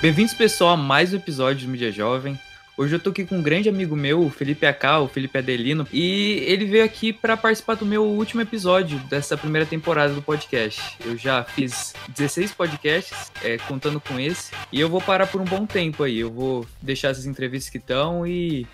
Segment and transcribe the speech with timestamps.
[0.00, 2.38] Bem-vindos, pessoal, a mais um episódio do Mídia Jovem.
[2.76, 5.88] Hoje eu tô aqui com um grande amigo meu, o Felipe Acá, o Felipe Adelino,
[5.90, 10.82] e ele veio aqui para participar do meu último episódio dessa primeira temporada do podcast.
[11.02, 15.46] Eu já fiz 16 podcasts, é, contando com esse, e eu vou parar por um
[15.46, 16.18] bom tempo aí.
[16.18, 18.66] Eu vou deixar essas entrevistas que estão e,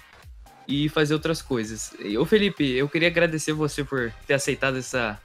[0.67, 1.95] e fazer outras coisas.
[2.19, 5.17] Ô Felipe, eu queria agradecer você por ter aceitado essa,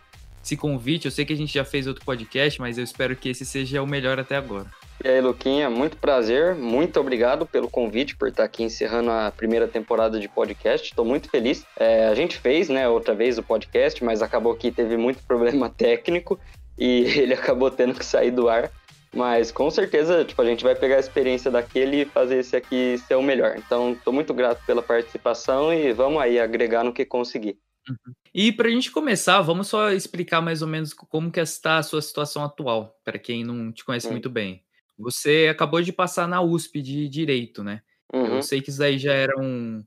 [0.45, 1.05] esse convite.
[1.05, 3.81] Eu sei que a gente já fez outro podcast, mas eu espero que esse seja
[3.81, 4.67] o melhor até agora.
[5.03, 9.67] E aí, Luquinha, muito prazer, muito obrigado pelo convite, por estar aqui encerrando a primeira
[9.67, 10.89] temporada de podcast.
[10.89, 11.63] Estou muito feliz.
[11.79, 15.69] É, a gente fez, né, outra vez o podcast, mas acabou que teve muito problema
[15.69, 16.39] técnico
[16.77, 18.71] e ele acabou tendo que sair do ar.
[19.13, 22.97] Mas com certeza, tipo, a gente vai pegar a experiência daquele e fazer esse aqui
[23.07, 23.55] ser o melhor.
[23.57, 27.57] Então, estou muito grato pela participação e vamos aí agregar no que conseguir.
[27.87, 28.13] Uhum.
[28.33, 31.83] E para a gente começar, vamos só explicar mais ou menos como que está a
[31.83, 34.11] sua situação atual, para quem não te conhece hum.
[34.11, 34.61] muito bem.
[34.97, 37.81] Você acabou de passar na USP de Direito, né?
[38.13, 38.37] Uhum.
[38.37, 39.83] Eu sei que isso aí já era um,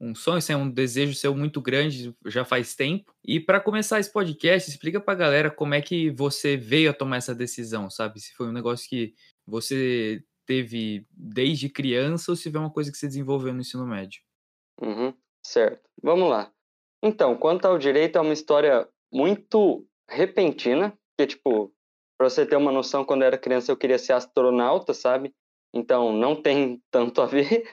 [0.00, 3.12] um sonho, isso é um desejo seu muito grande, já faz tempo.
[3.24, 6.94] E para começar esse podcast, explica para a galera como é que você veio a
[6.94, 8.20] tomar essa decisão, sabe?
[8.20, 9.14] Se foi um negócio que
[9.46, 14.20] você teve desde criança ou se foi uma coisa que você desenvolveu no ensino médio.
[14.80, 15.14] Uhum.
[15.44, 15.88] Certo.
[16.02, 16.52] Vamos lá.
[17.02, 21.73] Então, quanto ao direito, é uma história muito repentina, que, tipo,
[22.18, 25.32] para você ter uma noção, quando eu era criança eu queria ser astronauta, sabe?
[25.72, 27.68] Então não tem tanto a ver.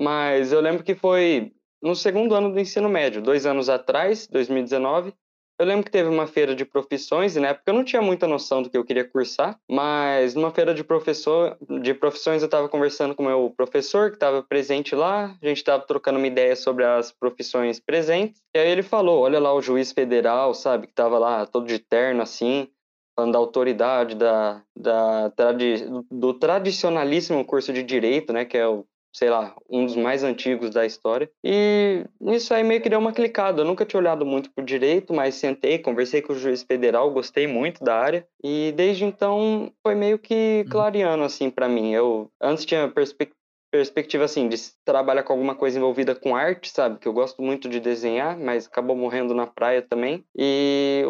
[0.00, 5.12] Mas eu lembro que foi no segundo ano do ensino médio, dois anos atrás, 2019.
[5.58, 8.26] Eu lembro que teve uma feira de profissões, e na época eu não tinha muita
[8.26, 12.68] noção do que eu queria cursar, mas numa feira de, professor, de profissões eu estava
[12.68, 16.56] conversando com o meu professor, que estava presente lá, a gente estava trocando uma ideia
[16.56, 20.92] sobre as profissões presentes, e aí ele falou: Olha lá o juiz federal, sabe, que
[20.92, 22.68] estava lá todo de terno assim,
[23.14, 28.84] falando da autoridade, da, da tradi do tradicionalíssimo curso de direito, né, que é o,
[29.14, 31.30] sei lá, um dos mais antigos da história.
[31.44, 33.60] E isso aí meio que deu uma clicada.
[33.60, 37.46] Eu nunca tinha olhado muito pro direito, mas sentei, conversei com o juiz federal, gostei
[37.46, 38.26] muito da área.
[38.42, 40.70] E desde então foi meio que uhum.
[40.70, 41.92] clareando assim para mim.
[41.92, 43.36] Eu antes tinha perspectiva
[43.72, 46.98] perspectiva assim de trabalhar com alguma coisa envolvida com arte, sabe?
[46.98, 50.22] Que eu gosto muito de desenhar, mas acabou morrendo na praia também.
[50.36, 51.02] E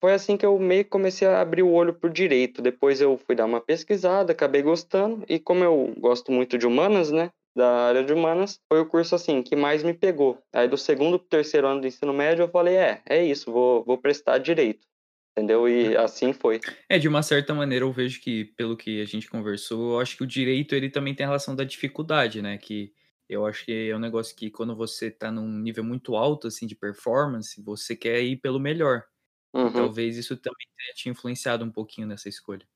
[0.00, 2.62] foi assim que eu meio que comecei a abrir o olho por direito.
[2.62, 7.10] Depois eu fui dar uma pesquisada, acabei gostando, e como eu gosto muito de humanas,
[7.10, 7.30] né?
[7.54, 10.38] Da área de humanas, foi o curso assim que mais me pegou.
[10.52, 13.84] Aí do segundo para terceiro ano do ensino médio eu falei: é, é isso, vou,
[13.84, 14.86] vou prestar direito.
[15.36, 15.68] Entendeu?
[15.68, 16.60] E assim foi.
[16.88, 20.16] É, de uma certa maneira eu vejo que, pelo que a gente conversou, eu acho
[20.16, 22.58] que o direito ele também tem a relação da dificuldade, né?
[22.58, 22.92] Que
[23.28, 26.66] eu acho que é um negócio que quando você está num nível muito alto assim
[26.66, 29.04] de performance, você quer ir pelo melhor.
[29.54, 29.72] Uhum.
[29.72, 32.66] Talvez isso também tenha te influenciado um pouquinho nessa escolha.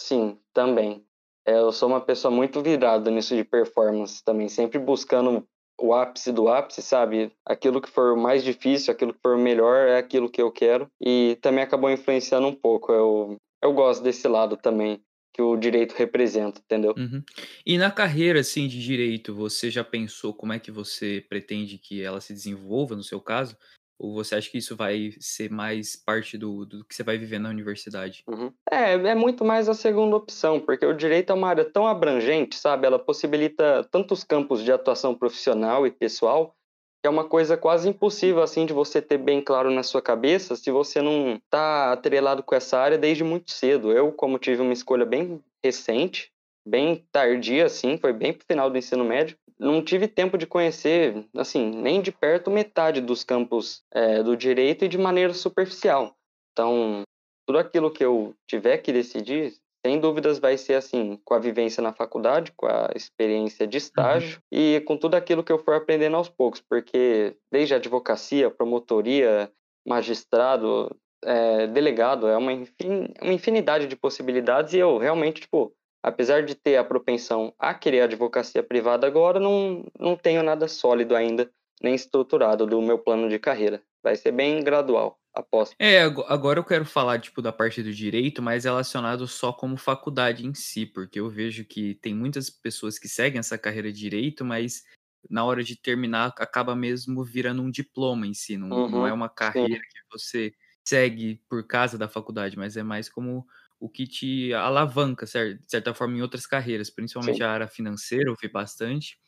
[0.00, 1.04] Sim, também.
[1.46, 5.46] É, eu sou uma pessoa muito virada nisso de performance também, sempre buscando
[5.80, 7.32] o ápice do ápice, sabe?
[7.44, 10.88] Aquilo que for mais difícil, aquilo que for melhor é aquilo que eu quero.
[11.00, 12.92] E também acabou influenciando um pouco.
[12.92, 16.94] Eu, eu gosto desse lado também que o direito representa, entendeu?
[16.96, 17.22] Uhum.
[17.64, 22.02] E na carreira assim de direito, você já pensou como é que você pretende que
[22.02, 23.56] ela se desenvolva no seu caso?
[23.98, 27.38] Ou você acha que isso vai ser mais parte do, do que você vai viver
[27.38, 28.24] na universidade?
[28.26, 28.52] Uhum.
[28.70, 32.56] É, é muito mais a segunda opção, porque o direito é uma área tão abrangente,
[32.56, 32.86] sabe?
[32.86, 36.56] Ela possibilita tantos campos de atuação profissional e pessoal,
[37.00, 40.56] que é uma coisa quase impossível, assim, de você ter bem claro na sua cabeça
[40.56, 43.92] se você não está atrelado com essa área desde muito cedo.
[43.92, 46.31] Eu, como tive uma escolha bem recente,
[46.66, 51.24] bem tardia, assim, foi bem pro final do ensino médio, não tive tempo de conhecer,
[51.36, 56.14] assim, nem de perto metade dos campos é, do direito e de maneira superficial.
[56.52, 57.02] Então,
[57.46, 61.82] tudo aquilo que eu tiver que decidir, sem dúvidas vai ser assim, com a vivência
[61.82, 64.58] na faculdade, com a experiência de estágio uhum.
[64.58, 69.50] e com tudo aquilo que eu for aprendendo aos poucos, porque desde advocacia, promotoria,
[69.86, 70.94] magistrado,
[71.24, 76.54] é, delegado, é uma, infin, uma infinidade de possibilidades e eu realmente, tipo, apesar de
[76.54, 81.50] ter a propensão a querer advocacia privada agora, não, não tenho nada sólido ainda,
[81.82, 83.82] nem estruturado do meu plano de carreira.
[84.02, 85.76] Vai ser bem gradual, aposto.
[85.78, 90.44] É, agora eu quero falar, tipo, da parte do direito, mas relacionado só como faculdade
[90.44, 94.44] em si, porque eu vejo que tem muitas pessoas que seguem essa carreira de direito,
[94.44, 94.82] mas
[95.30, 99.12] na hora de terminar acaba mesmo virando um diploma em si, não, uhum, não é
[99.12, 99.80] uma carreira sim.
[99.80, 100.52] que você
[100.84, 103.46] segue por causa da faculdade, mas é mais como
[103.82, 105.60] o que te alavanca, certo?
[105.60, 107.42] de certa forma, em outras carreiras, principalmente Sim.
[107.42, 109.18] a área financeira, eu vi bastante.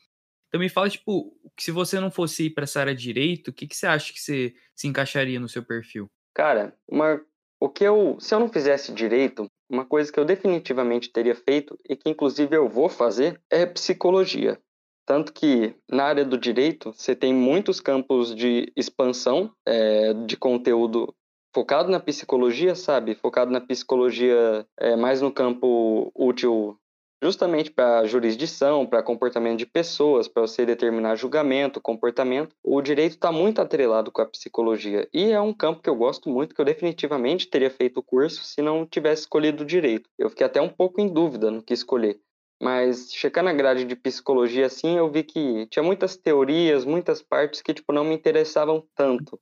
[0.47, 3.53] Então me fala, tipo, se você não fosse ir para essa área de direito, o
[3.53, 6.09] que, que você acha que você se encaixaria no seu perfil?
[6.33, 7.21] Cara, uma
[7.59, 11.77] o que eu, se eu não fizesse direito, uma coisa que eu definitivamente teria feito
[11.89, 14.59] e que inclusive eu vou fazer é psicologia.
[15.05, 21.13] Tanto que na área do direito você tem muitos campos de expansão é, de conteúdo
[21.55, 23.15] focado na psicologia, sabe?
[23.15, 26.77] Focado na psicologia é, mais no campo útil
[27.23, 32.53] justamente para jurisdição, para comportamento de pessoas, para você determinar julgamento, comportamento.
[32.61, 36.29] O direito está muito atrelado com a psicologia e é um campo que eu gosto
[36.29, 40.09] muito, que eu definitivamente teria feito o curso se não tivesse escolhido o direito.
[40.19, 42.19] Eu fiquei até um pouco em dúvida no que escolher.
[42.61, 47.61] Mas checando a grade de psicologia assim, eu vi que tinha muitas teorias, muitas partes
[47.61, 49.39] que tipo não me interessavam tanto.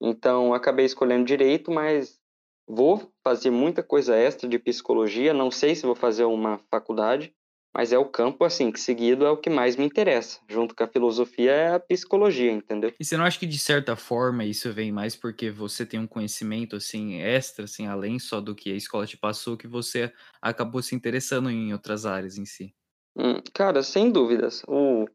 [0.00, 2.20] Então, acabei escolhendo direito, mas
[2.68, 5.32] vou fazer muita coisa extra de psicologia.
[5.34, 7.34] Não sei se vou fazer uma faculdade,
[7.74, 10.40] mas é o campo, assim, que seguido é o que mais me interessa.
[10.48, 12.92] Junto com a filosofia é a psicologia, entendeu?
[12.98, 16.06] E você não acha que, de certa forma, isso vem mais porque você tem um
[16.06, 20.82] conhecimento, assim, extra, assim, além só do que a escola te passou, que você acabou
[20.82, 22.74] se interessando em outras áreas em si?
[23.16, 24.62] Hum, cara, sem dúvidas.
[24.68, 25.06] O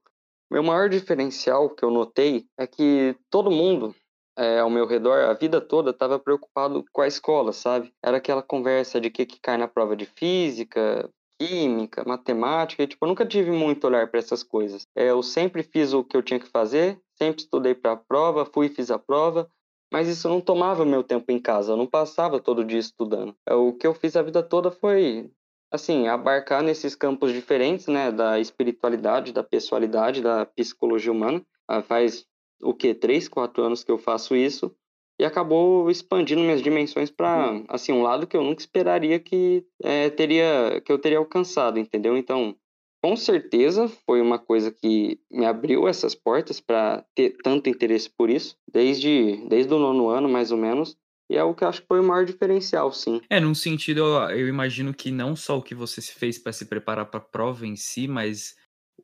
[0.52, 3.96] meu maior diferencial que eu notei é que todo mundo
[4.38, 7.94] é, ao meu redor, a vida toda, estava preocupado com a escola, sabe?
[8.04, 13.04] Era aquela conversa de que, que cai na prova de física, química, matemática, e, tipo,
[13.04, 14.86] eu nunca tive muito olhar para essas coisas.
[14.96, 18.46] É, eu sempre fiz o que eu tinha que fazer, sempre estudei para a prova,
[18.46, 19.50] fui e fiz a prova,
[19.92, 23.36] mas isso não tomava meu tempo em casa, eu não passava todo dia estudando.
[23.46, 25.30] É, o que eu fiz a vida toda foi,
[25.72, 31.42] assim, abarcar nesses campos diferentes, né, da espiritualidade, da pessoalidade, da psicologia humana.
[31.68, 32.26] Ah, faz
[32.62, 34.74] o que três, quatro anos que eu faço isso
[35.20, 37.66] e acabou expandindo minhas dimensões para uhum.
[37.70, 42.18] assim um lado que eu nunca esperaria que é, teria que eu teria alcançado, entendeu?
[42.18, 42.56] Então,
[43.04, 48.30] com certeza foi uma coisa que me abriu essas portas para ter tanto interesse por
[48.30, 50.98] isso desde desde o nono ano mais ou menos.
[51.30, 53.22] E é o que eu acho que foi o maior diferencial, sim.
[53.30, 56.52] É, num sentido, eu, eu imagino que não só o que você se fez para
[56.52, 58.54] se preparar para a prova em si, mas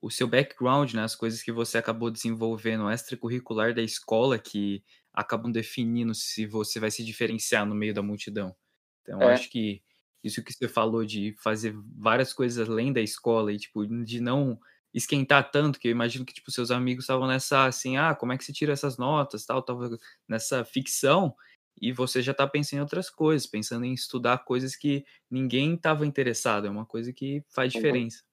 [0.02, 4.84] o seu background, né, as coisas que você acabou desenvolvendo extracurricular da escola que
[5.14, 8.56] acabam definindo se você vai se diferenciar no meio da multidão.
[9.02, 9.34] Então, é.
[9.34, 9.82] acho que
[10.24, 14.60] isso que você falou de fazer várias coisas além da escola e tipo de não
[14.94, 18.38] esquentar tanto, que eu imagino que tipo seus amigos estavam nessa assim, ah, como é
[18.38, 19.98] que se tira essas notas, tal, tava
[20.28, 21.36] nessa ficção
[21.80, 26.06] e você já está pensando em outras coisas, pensando em estudar coisas que ninguém estava
[26.06, 27.80] interessado, é uma coisa que faz uhum.
[27.80, 28.24] diferença.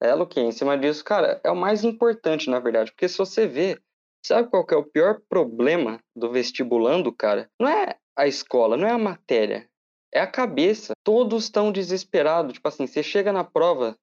[0.00, 3.46] É, Luquinha, em cima disso, cara, é o mais importante, na verdade, porque se você
[3.46, 3.80] vê,
[4.24, 7.50] sabe qual que é o pior problema do vestibulando, cara?
[7.60, 9.68] Não é a escola, não é a matéria,
[10.12, 10.92] é a cabeça.
[11.04, 12.54] Todos estão desesperados.
[12.54, 13.96] Tipo assim, você chega na prova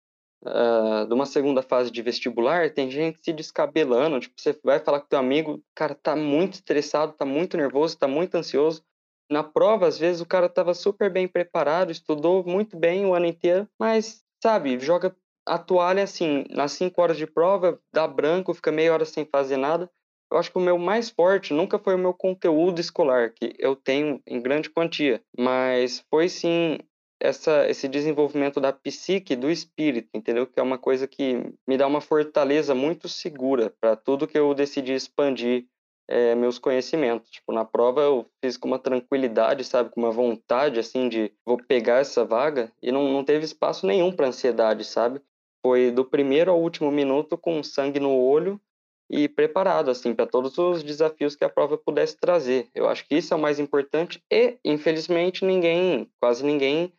[0.43, 4.19] uh, de uma segunda fase de vestibular, tem gente se descabelando.
[4.19, 8.07] Tipo, você vai falar com teu amigo, cara, tá muito estressado, tá muito nervoso, tá
[8.07, 8.83] muito ansioso.
[9.29, 13.25] Na prova, às vezes, o cara tava super bem preparado, estudou muito bem o ano
[13.25, 15.15] inteiro, mas, sabe, joga
[15.45, 19.57] a toalha, assim, nas cinco horas de prova, dá branco, fica meia hora sem fazer
[19.57, 19.89] nada.
[20.31, 23.75] Eu acho que o meu mais forte nunca foi o meu conteúdo escolar, que eu
[23.75, 26.79] tenho em grande quantia, mas foi sim
[27.21, 30.47] essa, esse desenvolvimento da psique, do espírito, entendeu?
[30.47, 34.53] Que é uma coisa que me dá uma fortaleza muito segura para tudo que eu
[34.53, 35.65] decidi expandir
[36.07, 37.29] é, meus conhecimentos.
[37.29, 39.89] Tipo, na prova eu fiz com uma tranquilidade, sabe?
[39.89, 44.11] Com uma vontade, assim, de vou pegar essa vaga e não, não teve espaço nenhum
[44.11, 45.21] para ansiedade, sabe?
[45.65, 48.61] Foi do primeiro ao último minuto com sangue no olho
[49.09, 52.69] e preparado assim para todos os desafios que a prova pudesse trazer.
[52.75, 56.93] Eu acho que isso é o mais importante e infelizmente ninguém, quase ninguém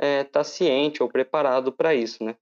[0.00, 2.36] está é, ciente ou preparado para isso, né?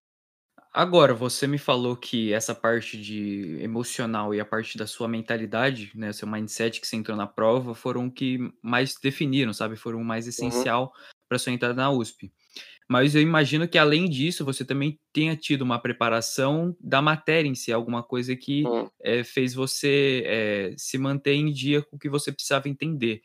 [0.74, 5.90] Agora, você me falou que essa parte de emocional e a parte da sua mentalidade,
[5.94, 9.76] né, seu mindset que você entrou na prova, foram que mais definiram, sabe?
[9.76, 10.30] Foram mais uhum.
[10.30, 11.12] essencial uhum.
[11.28, 12.30] para sua entrada na USP.
[12.88, 17.54] Mas eu imagino que além disso, você também tenha tido uma preparação da matéria em
[17.54, 18.88] si, alguma coisa que hum.
[19.00, 23.22] é, fez você é, se manter em dia com o que você precisava entender.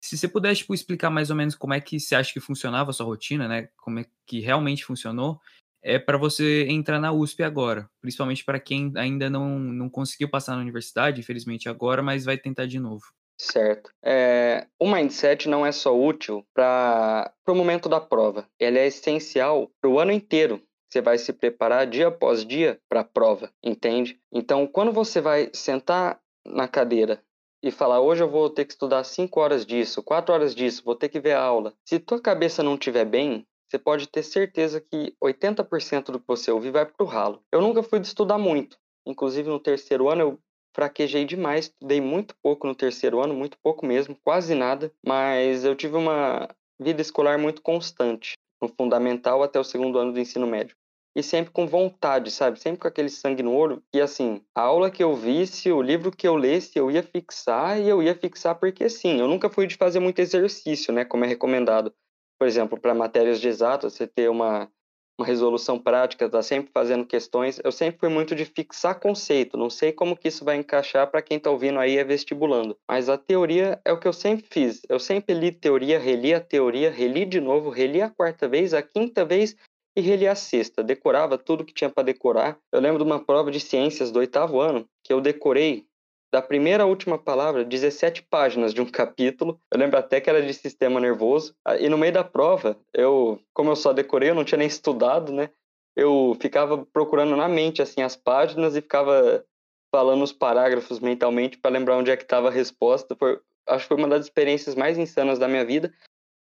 [0.00, 2.90] Se você pudesse tipo, explicar mais ou menos como é que você acha que funcionava
[2.90, 3.68] a sua rotina, né?
[3.76, 5.40] Como é que realmente funcionou,
[5.82, 10.54] é para você entrar na USP agora, principalmente para quem ainda não, não conseguiu passar
[10.54, 13.04] na universidade, infelizmente agora, mas vai tentar de novo.
[13.40, 13.92] Certo.
[14.04, 19.70] É, o mindset não é só útil para o momento da prova, ele é essencial
[19.80, 20.60] para o ano inteiro.
[20.90, 24.18] Você vai se preparar dia após dia para a prova, entende?
[24.32, 27.22] Então, quando você vai sentar na cadeira
[27.62, 30.96] e falar, hoje eu vou ter que estudar 5 horas disso, 4 horas disso, vou
[30.96, 31.74] ter que ver a aula.
[31.84, 36.50] Se tua cabeça não estiver bem, você pode ter certeza que 80% do que você
[36.50, 37.42] ouvir vai para o ralo.
[37.52, 38.78] Eu nunca fui de estudar muito.
[39.06, 40.38] Inclusive, no terceiro ano, eu
[40.78, 45.74] fraquejei demais, estudei muito pouco no terceiro ano, muito pouco mesmo, quase nada, mas eu
[45.74, 46.48] tive uma
[46.80, 50.76] vida escolar muito constante, no fundamental até o segundo ano do ensino médio.
[51.16, 52.60] E sempre com vontade, sabe?
[52.60, 53.82] Sempre com aquele sangue no olho.
[53.92, 57.80] E assim, a aula que eu visse, o livro que eu lesse, eu ia fixar
[57.80, 59.18] e eu ia fixar porque sim.
[59.18, 61.04] Eu nunca fui de fazer muito exercício, né?
[61.04, 61.92] Como é recomendado.
[62.38, 64.70] Por exemplo, para matérias de exato, você ter uma
[65.18, 67.60] uma resolução prática, tá sempre fazendo questões.
[67.64, 69.56] Eu sempre fui muito de fixar conceito.
[69.56, 72.78] Não sei como que isso vai encaixar para quem está ouvindo aí é vestibulando.
[72.88, 74.80] Mas a teoria é o que eu sempre fiz.
[74.88, 78.80] Eu sempre li teoria, reli a teoria, reli de novo, reli a quarta vez, a
[78.80, 79.56] quinta vez
[79.96, 80.84] e reli a sexta.
[80.84, 82.56] Decorava tudo que tinha para decorar.
[82.72, 85.87] Eu lembro de uma prova de ciências do oitavo ano que eu decorei
[86.32, 89.60] da primeira à última palavra, 17 páginas de um capítulo.
[89.72, 91.54] Eu lembro até que era de sistema nervoso.
[91.64, 94.68] Ah, e no meio da prova, eu, como eu só decorei, eu não tinha nem
[94.68, 95.50] estudado, né?
[95.96, 99.44] Eu ficava procurando na mente assim as páginas e ficava
[99.90, 103.16] falando os parágrafos mentalmente para lembrar onde é que estava a resposta.
[103.16, 105.92] Foi, acho que foi uma das experiências mais insanas da minha vida.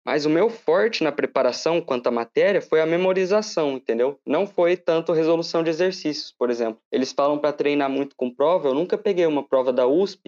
[0.06, 4.20] Mas o meu forte na preparação quanto à matéria foi a memorização, entendeu?
[4.26, 6.82] Não foi tanto resolução de exercícios, por exemplo.
[6.92, 8.68] Eles falam para treinar muito com prova.
[8.68, 10.24] Eu nunca peguei uma prova da USP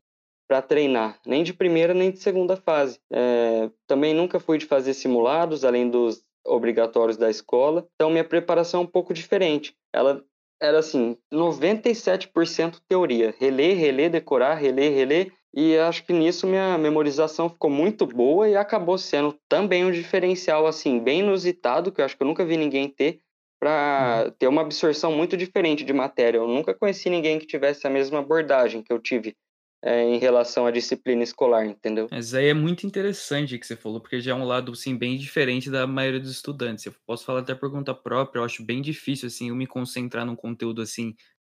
[0.48, 3.00] para treinar, nem de primeira nem de segunda fase.
[3.12, 7.88] É, também nunca fui de fazer simulados, além dos obrigatórios da escola.
[7.96, 9.75] Então minha preparação é um pouco diferente.
[9.92, 10.24] Ela
[10.62, 17.50] era assim, 97% teoria, reler, reler, decorar, reler, reler e acho que nisso minha memorização
[17.50, 22.17] ficou muito boa e acabou sendo também um diferencial assim bem inusitado que eu acho
[22.17, 23.19] que eu nunca vi ninguém ter
[23.63, 24.31] para uhum.
[24.31, 26.38] ter uma absorção muito diferente de matéria.
[26.38, 29.38] Eu nunca conheci ninguém que tivesse a mesma abordagem que eu tive
[29.81, 32.07] é, em relação à disciplina escolar, entendeu?
[32.10, 35.17] Mas aí é muito interessante que você falou, porque já é um lado assim bem
[35.17, 36.86] diferente da maioria dos estudantes.
[36.86, 40.25] Eu posso falar até por conta própria, eu acho bem difícil assim eu me concentrar
[40.25, 41.13] num conteúdo assim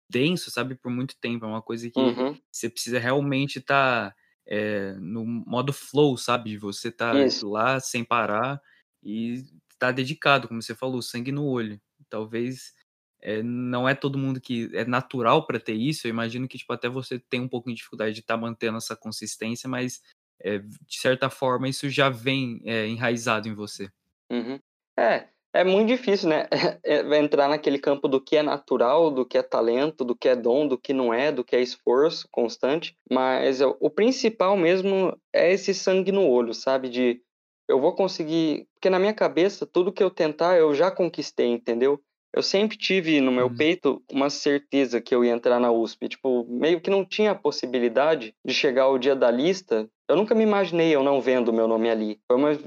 [0.09, 1.45] denso, sabe, por muito tempo.
[1.45, 2.37] É uma coisa que uhum.
[2.51, 4.15] você precisa realmente estar tá,
[4.47, 6.57] é, no modo flow, sabe?
[6.57, 7.13] Você tá
[7.43, 8.61] lá sem parar
[9.03, 11.79] e estar tá dedicado, como você falou, sangue no olho.
[12.09, 12.73] Talvez
[13.21, 16.07] é, não é todo mundo que é natural para ter isso.
[16.07, 18.77] Eu imagino que tipo, até você tem um pouco de dificuldade de estar tá mantendo
[18.77, 20.01] essa consistência, mas
[20.41, 23.91] é, de certa forma isso já vem enraizado em você.
[24.31, 24.59] Uhum.
[24.97, 26.47] É, é muito difícil, né?
[26.83, 30.35] É, entrar naquele campo do que é natural, do que é talento, do que é
[30.35, 32.95] dom, do que não é, do que é esforço constante.
[33.11, 36.89] Mas o principal mesmo é esse sangue no olho, sabe?
[36.89, 37.21] De
[37.67, 38.67] eu vou conseguir.
[38.73, 42.01] Porque na minha cabeça, tudo que eu tentar, eu já conquistei, entendeu?
[42.33, 43.55] Eu sempre tive no meu uhum.
[43.55, 46.09] peito uma certeza que eu ia entrar na USP.
[46.09, 49.89] Tipo, meio que não tinha a possibilidade de chegar ao dia da lista.
[50.07, 52.19] Eu nunca me imaginei eu não vendo o meu nome ali.
[52.27, 52.57] Foi uma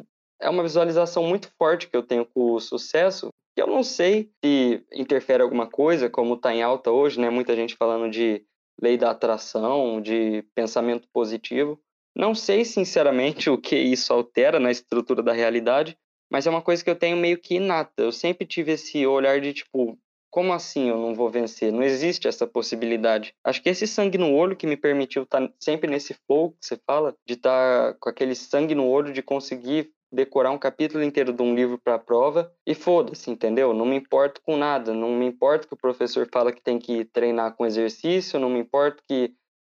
[0.43, 3.29] é uma visualização muito forte que eu tenho com o sucesso.
[3.57, 7.31] E eu não sei se interfere alguma coisa, como está em alta hoje, né?
[7.31, 8.45] Muita gente falando de
[8.81, 11.79] lei da atração, de pensamento positivo.
[12.15, 15.97] Não sei, sinceramente, o que isso altera na estrutura da realidade,
[16.31, 18.03] mas é uma coisa que eu tenho meio que inata.
[18.03, 19.99] Eu sempre tive esse olhar de tipo,
[20.31, 21.71] como assim eu não vou vencer?
[21.71, 23.35] Não existe essa possibilidade.
[23.45, 26.67] Acho que esse sangue no olho que me permitiu estar tá sempre nesse flow que
[26.67, 31.03] você fala, de estar tá com aquele sangue no olho, de conseguir decorar um capítulo
[31.03, 33.73] inteiro de um livro para a prova e foda-se, entendeu?
[33.73, 37.05] Não me importo com nada, não me importa que o professor fala que tem que
[37.07, 39.35] treinar com exercício, não me importa que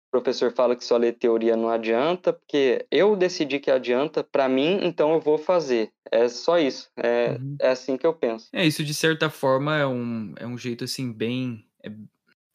[0.09, 4.49] o professor fala que só ler teoria não adianta, porque eu decidi que adianta para
[4.49, 5.91] mim, então eu vou fazer.
[6.11, 6.91] É só isso.
[6.97, 7.57] É, uhum.
[7.61, 8.49] é assim que eu penso.
[8.53, 11.67] É, isso de certa forma é um, é um jeito assim bem.
[11.83, 11.91] É,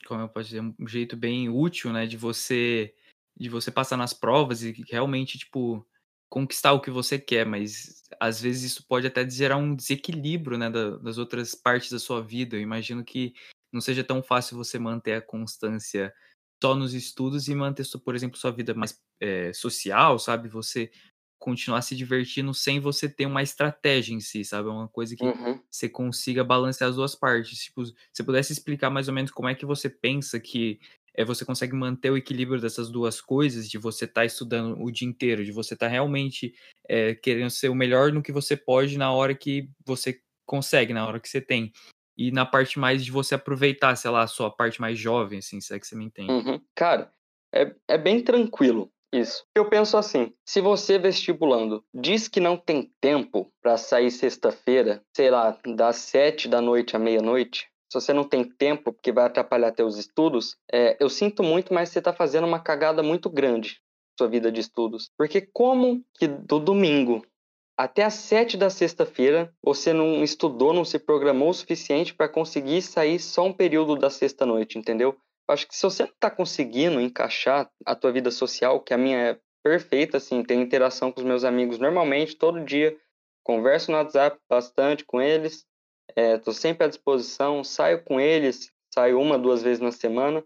[0.07, 0.61] como eu posso dizer?
[0.61, 2.05] Um jeito bem útil, né?
[2.05, 2.93] De você
[3.37, 5.85] de você passar nas provas e realmente, tipo,
[6.31, 10.69] conquistar o que você quer, mas às vezes isso pode até gerar um desequilíbrio, né,
[10.69, 12.55] das outras partes da sua vida.
[12.55, 13.33] Eu imagino que
[13.71, 16.13] não seja tão fácil você manter a constância
[16.63, 20.47] só nos estudos e manter, por exemplo, sua vida mais é, social, sabe?
[20.47, 20.89] Você
[21.37, 24.69] continuar se divertindo sem você ter uma estratégia em si, sabe?
[24.69, 25.59] É uma coisa que uhum.
[25.69, 27.59] você consiga balancear as duas partes.
[27.59, 30.79] Tipo, se pudesse explicar mais ou menos como é que você pensa que
[31.15, 34.91] é, você consegue manter o equilíbrio dessas duas coisas, de você estar tá estudando o
[34.91, 36.53] dia inteiro, de você estar tá realmente
[36.87, 41.07] é, querendo ser o melhor no que você pode na hora que você consegue, na
[41.07, 41.71] hora que você tem.
[42.17, 45.59] E na parte mais de você aproveitar, sei lá, a sua parte mais jovem, assim,
[45.59, 46.31] se é que você me entende.
[46.31, 46.61] Uhum.
[46.75, 47.11] Cara,
[47.53, 49.43] é, é bem tranquilo isso.
[49.55, 55.29] Eu penso assim: se você vestibulando diz que não tem tempo para sair sexta-feira, sei
[55.29, 59.73] lá, das sete da noite à meia-noite, se você não tem tempo, porque vai atrapalhar
[59.73, 63.81] teus estudos, é, eu sinto muito, mas você está fazendo uma cagada muito grande
[64.17, 65.11] sua vida de estudos.
[65.17, 67.21] Porque como que do domingo
[67.77, 72.81] até as sete da sexta-feira você não estudou, não se programou o suficiente para conseguir
[72.81, 75.17] sair só um período da sexta-noite, entendeu?
[75.49, 79.17] Acho que se você não está conseguindo encaixar a tua vida social, que a minha
[79.17, 82.95] é perfeita, assim, tenho interação com os meus amigos normalmente, todo dia
[83.43, 85.65] converso no WhatsApp bastante com eles,
[86.15, 90.43] estou é, sempre à disposição, saio com eles, saio uma, duas vezes na semana,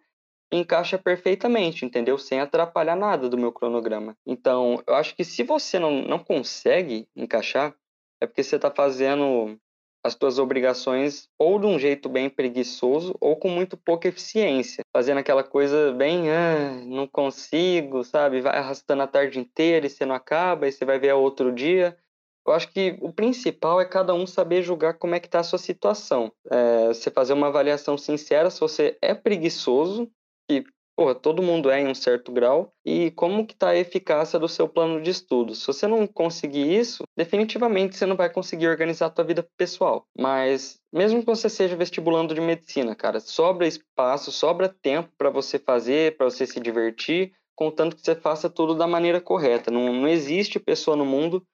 [0.52, 2.18] encaixa perfeitamente, entendeu?
[2.18, 4.16] Sem atrapalhar nada do meu cronograma.
[4.26, 7.76] Então, eu acho que se você não, não consegue encaixar,
[8.22, 9.60] é porque você está fazendo
[10.06, 15.18] as tuas obrigações ou de um jeito bem preguiçoso ou com muito pouca eficiência, fazendo
[15.18, 18.40] aquela coisa bem, ah, não consigo, sabe?
[18.40, 21.98] Vai arrastando a tarde inteira e você não acaba, e você vai ver outro dia.
[22.46, 25.44] Eu acho que o principal é cada um saber julgar como é que está a
[25.44, 26.32] sua situação.
[26.50, 30.10] É, você fazer uma avaliação sincera se você é preguiçoso,
[30.48, 30.64] que
[30.98, 32.74] Pô, todo mundo é em um certo grau.
[32.86, 35.54] E como que está a eficácia do seu plano de estudo?
[35.54, 40.08] Se você não conseguir isso, definitivamente você não vai conseguir organizar a tua vida pessoal.
[40.18, 45.60] Mas mesmo que você seja vestibulando de medicina, cara, sobra espaço, sobra tempo para você
[45.60, 49.70] fazer, para você se divertir, contanto que você faça tudo da maneira correta.
[49.70, 51.46] Não, não existe pessoa no mundo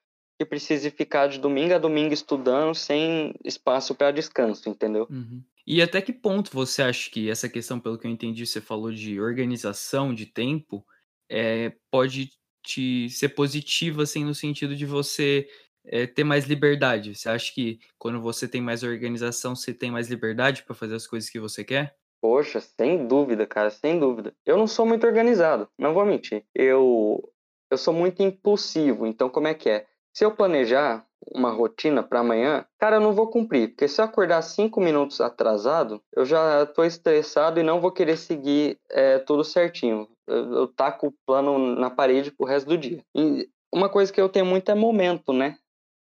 [0.42, 5.08] que precise ficar de domingo a domingo estudando sem espaço para descanso, entendeu?
[5.10, 5.44] Uhum.
[5.68, 8.92] E até que ponto você acha que essa questão, pelo que eu entendi, você falou
[8.92, 10.84] de organização de tempo,
[11.30, 12.32] é, pode
[12.66, 15.48] te ser positiva, assim, no sentido de você
[15.86, 17.14] é, ter mais liberdade?
[17.14, 21.06] Você acha que quando você tem mais organização, você tem mais liberdade para fazer as
[21.06, 21.96] coisas que você quer?
[22.20, 24.34] Poxa, sem dúvida, cara, sem dúvida.
[24.44, 26.44] Eu não sou muito organizado, não vou mentir.
[26.54, 27.32] Eu,
[27.70, 29.91] eu sou muito impulsivo, então como é que é?
[30.14, 34.06] Se eu planejar, uma rotina para amanhã, cara, eu não vou cumprir, porque se eu
[34.06, 39.44] acordar cinco minutos atrasado, eu já estou estressado e não vou querer seguir é, tudo
[39.44, 40.08] certinho.
[40.28, 43.04] Eu, eu taco o plano na parede pro resto do dia.
[43.16, 45.58] E uma coisa que eu tenho muito é momento, né?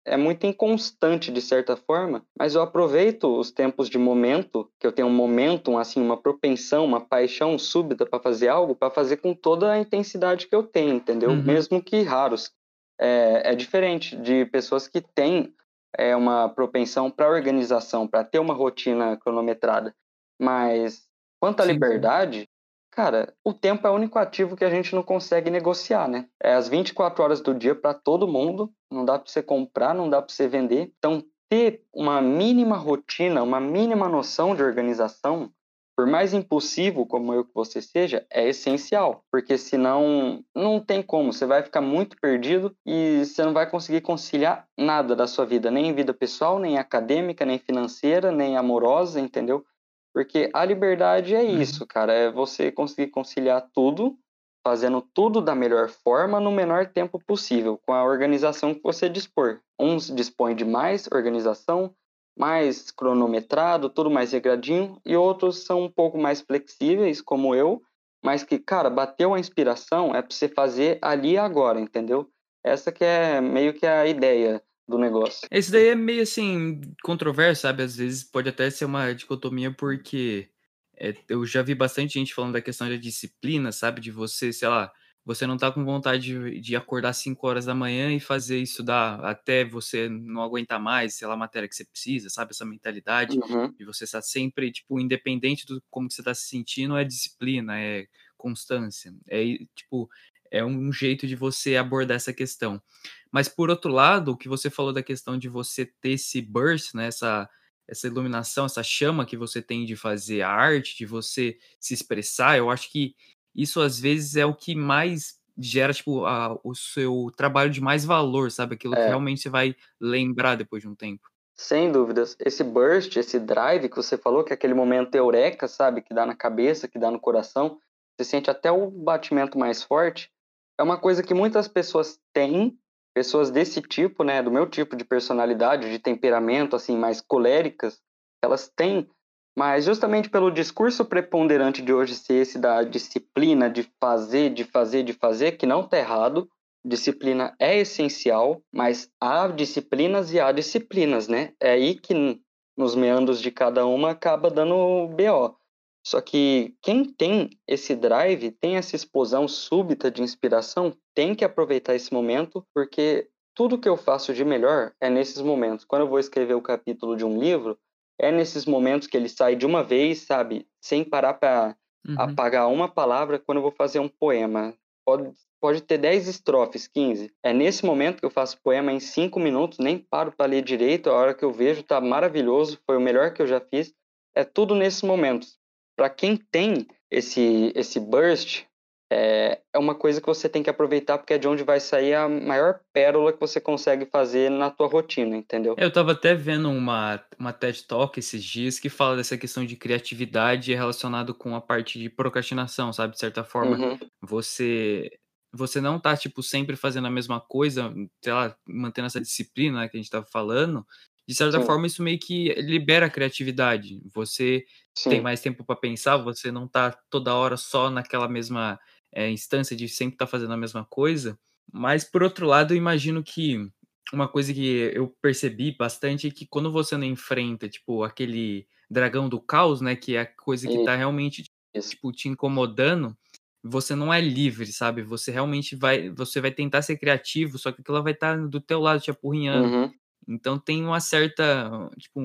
[0.05, 4.91] É muito inconstante de certa forma, mas eu aproveito os tempos de momento, que eu
[4.93, 9.33] tenho um momento, assim, uma propensão, uma paixão súbita para fazer algo, para fazer com
[9.33, 11.31] toda a intensidade que eu tenho, entendeu?
[11.31, 11.43] Uhum.
[11.43, 12.53] Mesmo que raros
[12.99, 15.53] é, é diferente de pessoas que têm
[15.97, 19.93] é, uma propensão para organização, para ter uma rotina cronometrada.
[20.39, 21.03] Mas
[21.39, 22.49] quanto à sim, liberdade,
[22.91, 26.27] cara, o tempo é o único ativo que a gente não consegue negociar, né?
[26.41, 30.09] É as 24 horas do dia para todo mundo, não dá para você comprar, não
[30.09, 30.91] dá para você vender.
[30.97, 35.51] Então, ter uma mínima rotina, uma mínima noção de organização
[35.97, 41.33] por mais impulsivo como eu que você seja, é essencial, porque senão não tem como,
[41.33, 45.71] você vai ficar muito perdido e você não vai conseguir conciliar nada da sua vida,
[45.71, 49.65] nem vida pessoal, nem acadêmica, nem financeira, nem amorosa, entendeu?
[50.13, 51.59] Porque a liberdade é uhum.
[51.59, 54.15] isso, cara, é você conseguir conciliar tudo,
[54.63, 59.61] fazendo tudo da melhor forma no menor tempo possível, com a organização que você dispor.
[59.79, 61.91] Uns dispõem de mais organização,
[62.37, 67.81] mais cronometrado, tudo mais regradinho, e outros são um pouco mais flexíveis, como eu,
[68.23, 72.29] mas que, cara, bateu a inspiração é para você fazer ali e agora, entendeu?
[72.63, 75.47] Essa que é meio que a ideia do negócio.
[75.51, 77.83] Esse daí é meio assim controverso, sabe?
[77.83, 80.49] Às vezes pode até ser uma dicotomia porque
[80.97, 84.01] é, eu já vi bastante gente falando da questão da disciplina, sabe?
[84.01, 84.91] De você, sei lá,
[85.27, 88.81] você não tá com vontade de, de acordar 5 horas da manhã e fazer isso
[88.81, 92.51] dar até você não aguentar mais, sei lá, a matéria que você precisa, sabe?
[92.51, 93.69] Essa mentalidade uhum.
[93.73, 98.07] de você estar sempre, tipo, independente do como você tá se sentindo, é disciplina, é
[98.37, 99.13] constância.
[99.27, 99.43] É,
[99.75, 100.09] tipo,
[100.49, 102.81] é um jeito de você abordar essa questão.
[103.29, 106.93] Mas, por outro lado, o que você falou da questão de você ter esse burst,
[106.93, 107.07] né?
[107.07, 107.49] Essa,
[107.85, 112.57] essa iluminação, essa chama que você tem de fazer a arte, de você se expressar,
[112.57, 113.13] eu acho que
[113.57, 118.05] isso às vezes é o que mais gera, tipo, a, o seu trabalho de mais
[118.05, 118.75] valor, sabe?
[118.75, 119.01] Aquilo é.
[119.01, 121.27] que realmente você vai lembrar depois de um tempo.
[121.55, 122.37] Sem dúvidas.
[122.39, 126.03] Esse burst, esse drive que você falou, que é aquele momento eureka, sabe?
[126.03, 127.79] Que dá na cabeça, que dá no coração,
[128.15, 130.31] você sente até o batimento mais forte.
[130.79, 132.77] É uma coisa que muitas pessoas têm,
[133.15, 134.43] pessoas desse tipo, né?
[134.43, 137.99] Do meu tipo de personalidade, de temperamento, assim, mais coléricas,
[138.43, 139.09] elas têm
[139.57, 145.01] mas justamente pelo discurso preponderante de hoje ser esse da disciplina, de fazer, de fazer,
[145.01, 146.47] de fazer, que não está errado,
[146.85, 151.53] disciplina é essencial, mas há disciplinas e há disciplinas, né?
[151.59, 152.39] É aí que
[152.77, 155.57] nos meandros de cada uma acaba dando BO.
[156.05, 161.95] Só que quem tem esse drive, tem essa explosão súbita de inspiração, tem que aproveitar
[161.95, 165.83] esse momento, porque tudo que eu faço de melhor é nesses momentos.
[165.83, 167.75] Quando eu vou escrever o capítulo de um livro,
[168.19, 170.67] é nesses momentos que ele sai de uma vez, sabe?
[170.81, 171.75] Sem parar para
[172.07, 172.15] uhum.
[172.17, 174.73] apagar uma palavra quando eu vou fazer um poema.
[175.05, 177.31] Pode, pode ter 10 estrofes, 15.
[177.43, 181.09] É nesse momento que eu faço poema em 5 minutos, nem paro para ler direito,
[181.09, 183.93] a hora que eu vejo tá maravilhoso, foi o melhor que eu já fiz.
[184.35, 185.57] É tudo nesses momentos.
[185.95, 188.65] Para quem tem esse esse burst,
[189.11, 192.13] é, é uma coisa que você tem que aproveitar porque é de onde vai sair
[192.13, 195.79] a maior pérola que você consegue fazer na tua rotina, entendeu?
[195.79, 199.75] Eu tava até vendo uma, uma TED Talk esses dias que fala dessa questão de
[199.75, 203.13] criatividade relacionado com a parte de procrastinação, sabe?
[203.13, 205.09] De certa forma, Uhum, você
[205.53, 207.91] você não tá, tipo, sempre fazendo a mesma coisa,
[208.23, 210.85] sei lá, mantendo essa disciplina né, que a gente tava falando,
[211.27, 214.01] de certa sim, forma isso meio que libera a criatividade.
[214.13, 214.65] Você
[215.07, 218.77] tem sim, mais tempo para pensar, você não tá toda hora só naquela mesma
[219.17, 221.39] é, instância de sempre estar tá fazendo a mesma coisa.
[221.73, 223.67] Mas, por outro lado, eu imagino que
[224.13, 229.27] uma coisa que eu percebi bastante é que quando você não enfrenta, tipo, aquele dragão
[229.27, 231.45] do caos, né, que é a coisa que tá realmente,
[231.89, 233.17] tipo, te incomodando,
[233.63, 235.01] você não é livre, sabe?
[235.01, 238.61] Você realmente vai, você vai tentar ser criativo, só que aquilo vai estar tá do
[238.61, 239.67] teu lado te apurrinhando.
[239.67, 239.93] Uhum.
[240.27, 242.21] Então tem uma certa, tipo,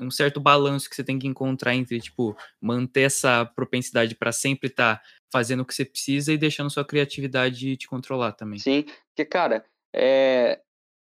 [0.00, 4.68] um, certo balanço que você tem que encontrar entre, tipo, manter essa propensidade para sempre
[4.68, 5.02] estar tá
[5.32, 8.58] fazendo o que você precisa e deixando sua criatividade te controlar também.
[8.58, 10.60] Sim, porque, cara, é...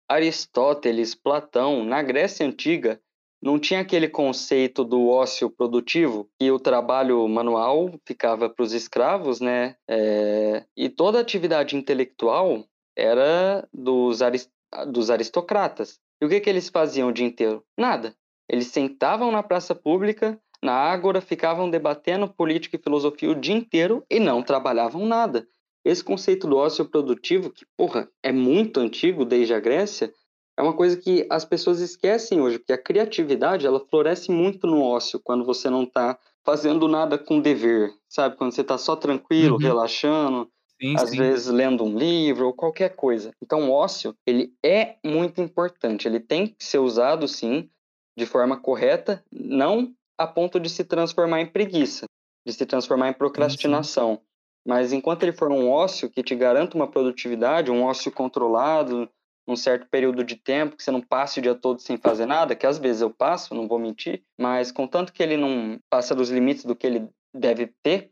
[0.08, 3.00] Aristóteles, Platão, na Grécia Antiga,
[3.42, 9.40] não tinha aquele conceito do ócio produtivo, que o trabalho manual ficava para os escravos,
[9.40, 9.76] né?
[9.88, 10.64] É...
[10.76, 12.64] E toda atividade intelectual
[12.96, 14.50] era dos, arist...
[14.88, 15.98] dos aristocratas.
[16.20, 17.64] E o que, que eles faziam o dia inteiro?
[17.78, 18.14] Nada.
[18.50, 24.04] Eles sentavam na praça pública, na ágora, ficavam debatendo política e filosofia o dia inteiro
[24.10, 25.46] e não trabalhavam nada.
[25.84, 30.12] Esse conceito do ócio produtivo, que, porra, é muito antigo desde a Grécia,
[30.58, 34.82] é uma coisa que as pessoas esquecem hoje, porque a criatividade, ela floresce muito no
[34.82, 38.36] ócio, quando você não está fazendo nada com dever, sabe?
[38.36, 39.62] Quando você está só tranquilo, uhum.
[39.62, 41.18] relaxando, sim, às sim.
[41.18, 43.30] vezes lendo um livro ou qualquer coisa.
[43.40, 47.70] Então, o ócio, ele é muito importante, ele tem que ser usado, sim,
[48.16, 52.04] de forma correta, não a ponto de se transformar em preguiça,
[52.46, 54.16] de se transformar em procrastinação.
[54.16, 54.22] Sim,
[54.66, 59.08] Mas enquanto ele for um ócio que te garanta uma produtividade, um ócio controlado,
[59.48, 62.54] um certo período de tempo, que você não passe o dia todo sem fazer nada,
[62.54, 66.30] que às vezes eu passo, não vou mentir, mas contanto que ele não passa dos
[66.30, 68.10] limites do que ele deve ter,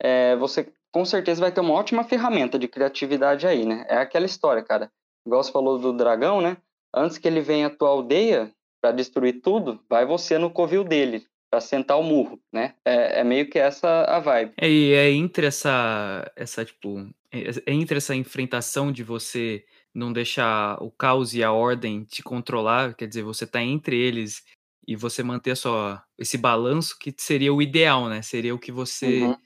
[0.00, 3.84] é, você com certeza vai ter uma ótima ferramenta de criatividade aí, né?
[3.88, 4.90] É aquela história, cara.
[5.26, 6.56] Igual você falou do dragão, né?
[6.94, 11.26] Antes que ele venha à tua aldeia para destruir tudo, vai você no covil dele
[11.50, 12.74] para sentar o murro, né?
[12.84, 14.52] É, é, meio que essa a vibe.
[14.58, 19.64] É, e é entre essa, essa tipo, é, é entre essa enfrentação de você
[19.94, 24.44] não deixar o caos e a ordem te controlar, quer dizer, você tá entre eles
[24.86, 28.22] e você manter só esse balanço que seria o ideal, né?
[28.22, 29.36] Seria o que você uhum.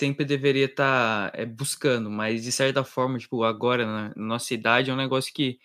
[0.00, 4.90] sempre deveria estar tá, é, buscando, mas de certa forma, tipo, agora na nossa idade
[4.90, 5.58] é um negócio que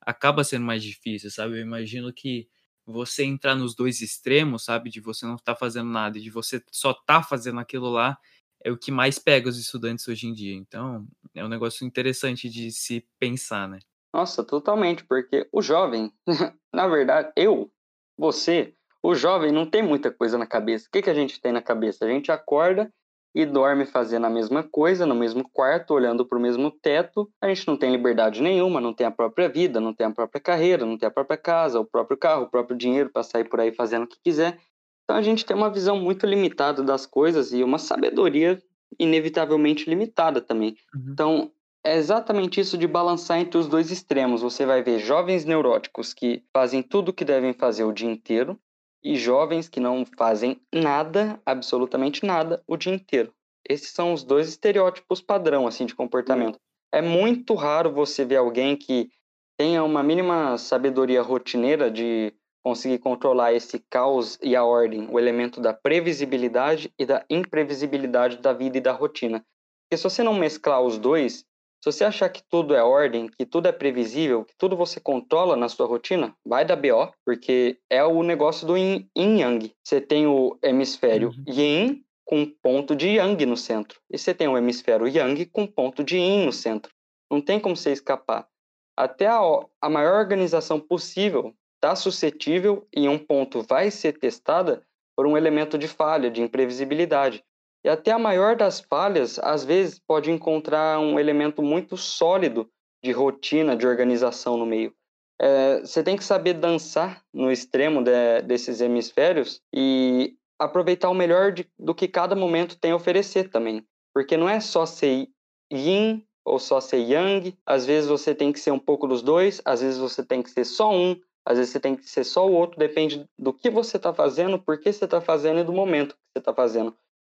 [0.00, 1.56] acaba sendo mais difícil, sabe?
[1.58, 2.48] Eu imagino que
[2.86, 4.88] você entrar nos dois extremos, sabe?
[4.90, 8.16] De você não estar tá fazendo nada, de você só tá fazendo aquilo lá,
[8.64, 10.54] é o que mais pega os estudantes hoje em dia.
[10.54, 13.78] Então, é um negócio interessante de se pensar, né?
[14.14, 16.12] Nossa, totalmente, porque o jovem,
[16.72, 17.70] na verdade, eu,
[18.16, 20.86] você, o jovem não tem muita coisa na cabeça.
[20.86, 22.04] O que, que a gente tem na cabeça?
[22.04, 22.90] A gente acorda
[23.36, 27.30] e dorme fazendo a mesma coisa, no mesmo quarto, olhando para o mesmo teto.
[27.38, 30.40] A gente não tem liberdade nenhuma, não tem a própria vida, não tem a própria
[30.40, 33.60] carreira, não tem a própria casa, o próprio carro, o próprio dinheiro para sair por
[33.60, 34.58] aí fazendo o que quiser.
[35.04, 38.58] Então a gente tem uma visão muito limitada das coisas e uma sabedoria
[38.98, 40.74] inevitavelmente limitada também.
[40.94, 41.12] Uhum.
[41.12, 41.52] Então
[41.84, 44.40] é exatamente isso de balançar entre os dois extremos.
[44.40, 48.58] Você vai ver jovens neuróticos que fazem tudo o que devem fazer o dia inteiro
[49.02, 53.32] e jovens que não fazem nada, absolutamente nada, o dia inteiro.
[53.68, 56.58] Esses são os dois estereótipos padrão assim de comportamento.
[56.92, 59.10] É muito raro você ver alguém que
[59.58, 62.32] tenha uma mínima sabedoria rotineira de
[62.62, 68.52] conseguir controlar esse caos e a ordem, o elemento da previsibilidade e da imprevisibilidade da
[68.52, 69.44] vida e da rotina.
[69.84, 71.44] Porque se você não mesclar os dois,
[71.92, 75.56] se você achar que tudo é ordem, que tudo é previsível, que tudo você controla
[75.56, 79.72] na sua rotina, vai dar BO, porque é o negócio do yin, yang.
[79.84, 81.44] Você tem o hemisfério uhum.
[81.46, 84.00] yin com ponto de yang no centro.
[84.10, 86.92] E você tem o hemisfério yang com ponto de yin no centro.
[87.30, 88.48] Não tem como você escapar.
[88.96, 89.40] Até a,
[89.80, 94.82] a maior organização possível está suscetível e um ponto vai ser testada
[95.14, 97.44] por um elemento de falha, de imprevisibilidade.
[97.86, 102.68] E até a maior das falhas, às vezes, pode encontrar um elemento muito sólido
[103.00, 104.92] de rotina, de organização no meio.
[105.40, 111.52] É, você tem que saber dançar no extremo de, desses hemisférios e aproveitar o melhor
[111.52, 113.86] de, do que cada momento tem a oferecer também.
[114.12, 115.28] Porque não é só ser
[115.72, 119.62] yin ou só ser yang, às vezes você tem que ser um pouco dos dois,
[119.64, 122.48] às vezes você tem que ser só um, às vezes você tem que ser só
[122.48, 125.72] o outro, depende do que você está fazendo, por que você está fazendo e do
[125.72, 126.92] momento que você está fazendo.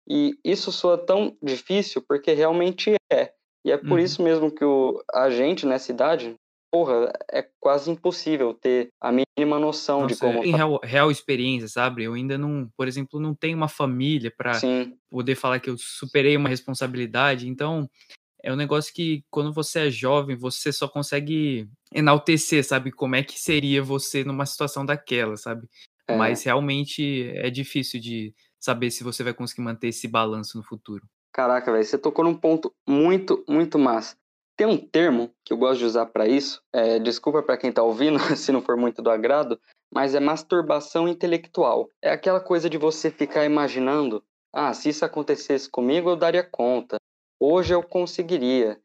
[0.09, 3.33] E isso soa tão difícil porque realmente é.
[3.65, 3.99] E é por uhum.
[3.99, 6.37] isso mesmo que o, a gente nessa idade,
[6.71, 10.45] porra, é quase impossível ter a mínima noção Nossa, de como.
[10.45, 12.05] Em real, real, experiência, sabe?
[12.05, 14.53] Eu ainda não, por exemplo, não tenho uma família para
[15.11, 17.49] poder falar que eu superei uma responsabilidade.
[17.49, 17.89] Então,
[18.41, 22.93] é um negócio que quando você é jovem, você só consegue enaltecer, sabe?
[22.93, 25.67] Como é que seria você numa situação daquela, sabe?
[26.07, 26.17] É.
[26.17, 28.33] Mas realmente é difícil de
[28.67, 31.07] saber se você vai conseguir manter esse balanço no futuro.
[31.33, 34.17] Caraca, velho, você tocou num ponto muito, muito massa.
[34.57, 37.83] Tem um termo que eu gosto de usar para isso, é, desculpa para quem tá
[37.83, 39.61] ouvindo se não for muito do agrado,
[39.93, 41.89] mas é masturbação intelectual.
[42.03, 46.97] É aquela coisa de você ficar imaginando, ah, se isso acontecesse comigo eu daria conta,
[47.39, 48.81] hoje eu conseguiria.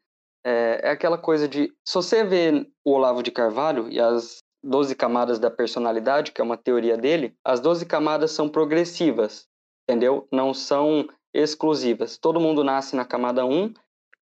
[0.46, 4.94] É, é aquela coisa de, se você vê o Olavo de Carvalho e as 12
[4.96, 9.48] camadas da personalidade, que é uma teoria dele, as 12 camadas são progressivas,
[9.92, 10.26] entendeu?
[10.32, 12.18] Não são exclusivas.
[12.18, 13.74] Todo mundo nasce na camada 1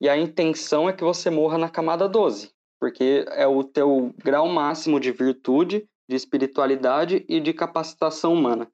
[0.02, 4.48] e a intenção é que você morra na camada 12, porque é o teu grau
[4.48, 8.68] máximo de virtude, de espiritualidade e de capacitação humana.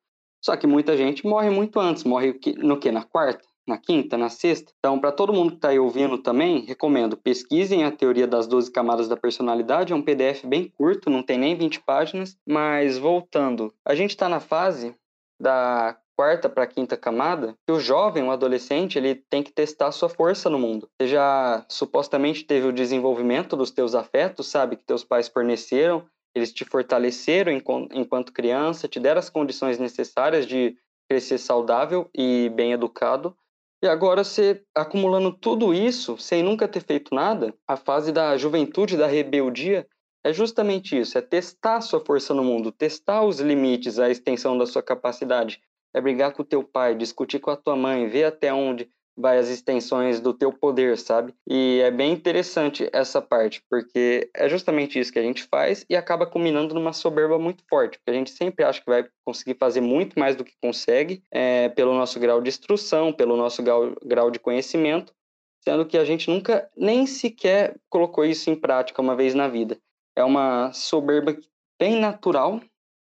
[0.44, 2.92] Só que muita gente morre muito antes, morre no que?
[2.92, 3.44] Na quarta?
[3.68, 4.72] na quinta, na sexta.
[4.78, 8.72] Então, para todo mundo que está aí ouvindo também, recomendo, pesquisem a teoria das 12
[8.72, 13.74] camadas da personalidade, é um PDF bem curto, não tem nem 20 páginas, mas voltando,
[13.84, 14.96] a gente está na fase
[15.40, 20.10] da quarta para quinta camada, que o jovem, o adolescente, ele tem que testar sua
[20.10, 20.88] força no mundo.
[20.99, 26.51] Você já supostamente teve o desenvolvimento dos teus afetos, sabe, que teus pais forneceram, eles
[26.51, 30.75] te fortaleceram enquanto criança, te deram as condições necessárias de
[31.10, 33.36] crescer saudável e bem educado,
[33.84, 38.97] e agora você acumulando tudo isso, sem nunca ter feito nada, a fase da juventude,
[38.97, 39.88] da rebeldia,
[40.25, 44.65] é justamente isso, é testar sua força no mundo, testar os limites, a extensão da
[44.65, 45.62] sua capacidade.
[45.96, 49.38] É brigar com o teu pai, discutir com a tua mãe, ver até onde vai
[49.38, 51.34] as extensões do teu poder, sabe?
[51.48, 55.96] E é bem interessante essa parte, porque é justamente isso que a gente faz e
[55.96, 59.80] acaba culminando numa soberba muito forte, porque a gente sempre acha que vai conseguir fazer
[59.80, 64.30] muito mais do que consegue, é, pelo nosso grau de instrução, pelo nosso grau, grau
[64.30, 65.14] de conhecimento,
[65.62, 69.78] sendo que a gente nunca nem sequer colocou isso em prática uma vez na vida.
[70.16, 71.36] É uma soberba
[71.80, 72.60] bem natural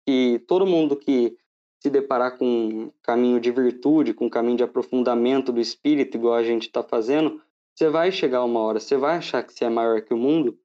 [0.07, 1.37] que todo mundo que
[1.83, 6.35] se deparar com um caminho de virtude, com um caminho de aprofundamento do espírito, igual
[6.35, 7.43] a gente está fazendo,
[7.75, 10.57] você vai chegar uma hora, você vai achar que você é maior que o mundo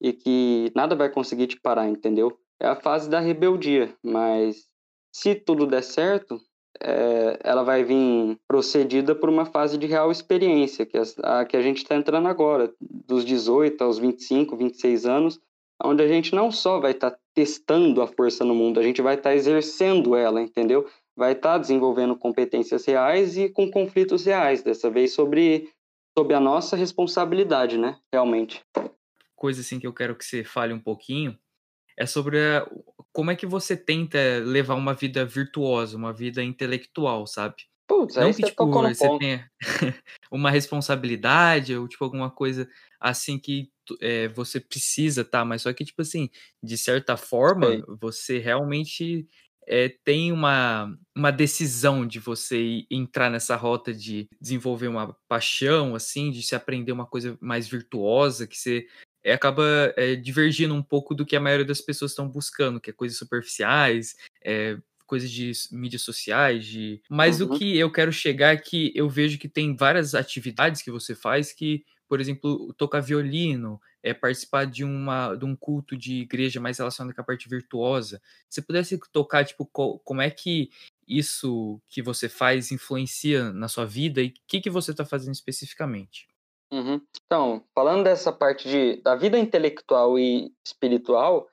[0.00, 2.38] e que nada vai conseguir te parar, entendeu?
[2.58, 4.66] É a fase da rebeldia, mas
[5.14, 6.40] se tudo der certo,
[6.80, 11.56] é, ela vai vir procedida por uma fase de real experiência, que é a que
[11.56, 15.38] a gente está entrando agora, dos 18 aos 25, 26 anos,
[15.84, 19.00] onde a gente não só vai estar tá testando a força no mundo, a gente
[19.00, 20.88] vai estar tá exercendo ela, entendeu?
[21.16, 25.70] Vai estar tá desenvolvendo competências reais e com conflitos reais, dessa vez sobre,
[26.16, 27.98] sobre a nossa responsabilidade, né?
[28.12, 28.62] Realmente.
[29.36, 31.36] Coisa assim que eu quero que você fale um pouquinho
[31.98, 32.66] é sobre a,
[33.12, 37.56] como é que você tenta levar uma vida virtuosa, uma vida intelectual, sabe?
[37.86, 39.18] Putz, não que, tipo, você ponto.
[39.18, 39.50] tenha
[40.30, 42.68] uma responsabilidade ou, tipo, alguma coisa
[43.02, 45.44] assim que é, você precisa, tá?
[45.44, 46.30] Mas só que, tipo assim,
[46.62, 49.26] de certa forma, você realmente
[49.66, 56.30] é, tem uma, uma decisão de você entrar nessa rota de desenvolver uma paixão, assim,
[56.30, 58.86] de se aprender uma coisa mais virtuosa, que você
[59.24, 62.90] é, acaba é, divergindo um pouco do que a maioria das pessoas estão buscando, que
[62.90, 67.00] é coisas superficiais, é, coisas de mídias sociais, de.
[67.08, 67.52] Mas uhum.
[67.52, 71.14] o que eu quero chegar é que eu vejo que tem várias atividades que você
[71.14, 76.60] faz que, por exemplo, tocar violino, é participar de, uma, de um culto de igreja
[76.60, 78.20] mais relacionado com a parte virtuosa.
[78.50, 80.68] Se pudesse tocar, tipo, como é que
[81.08, 85.32] isso que você faz influencia na sua vida e o que, que você está fazendo
[85.32, 86.28] especificamente?
[86.70, 87.00] Uhum.
[87.24, 91.48] Então, falando dessa parte de, da vida intelectual e espiritual,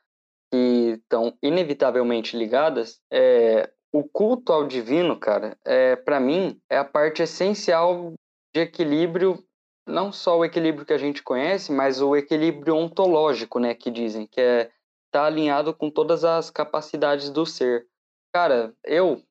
[0.52, 6.84] que estão inevitavelmente ligadas, é, o culto ao divino, cara, é, para mim, é a
[6.84, 8.12] parte essencial
[8.54, 9.41] de equilíbrio,
[9.89, 14.28] não só o equilíbrio que a gente conhece, mas o equilíbrio ontológico, né, que dizem,
[14.28, 14.71] que é
[15.12, 17.88] tá alinhado com todas as capacidades do ser.
[18.32, 19.23] Cara, eu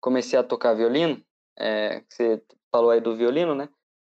[0.00, 1.22] comecei a tocar violino,
[1.58, 3.68] é, você falou aí do violino, né?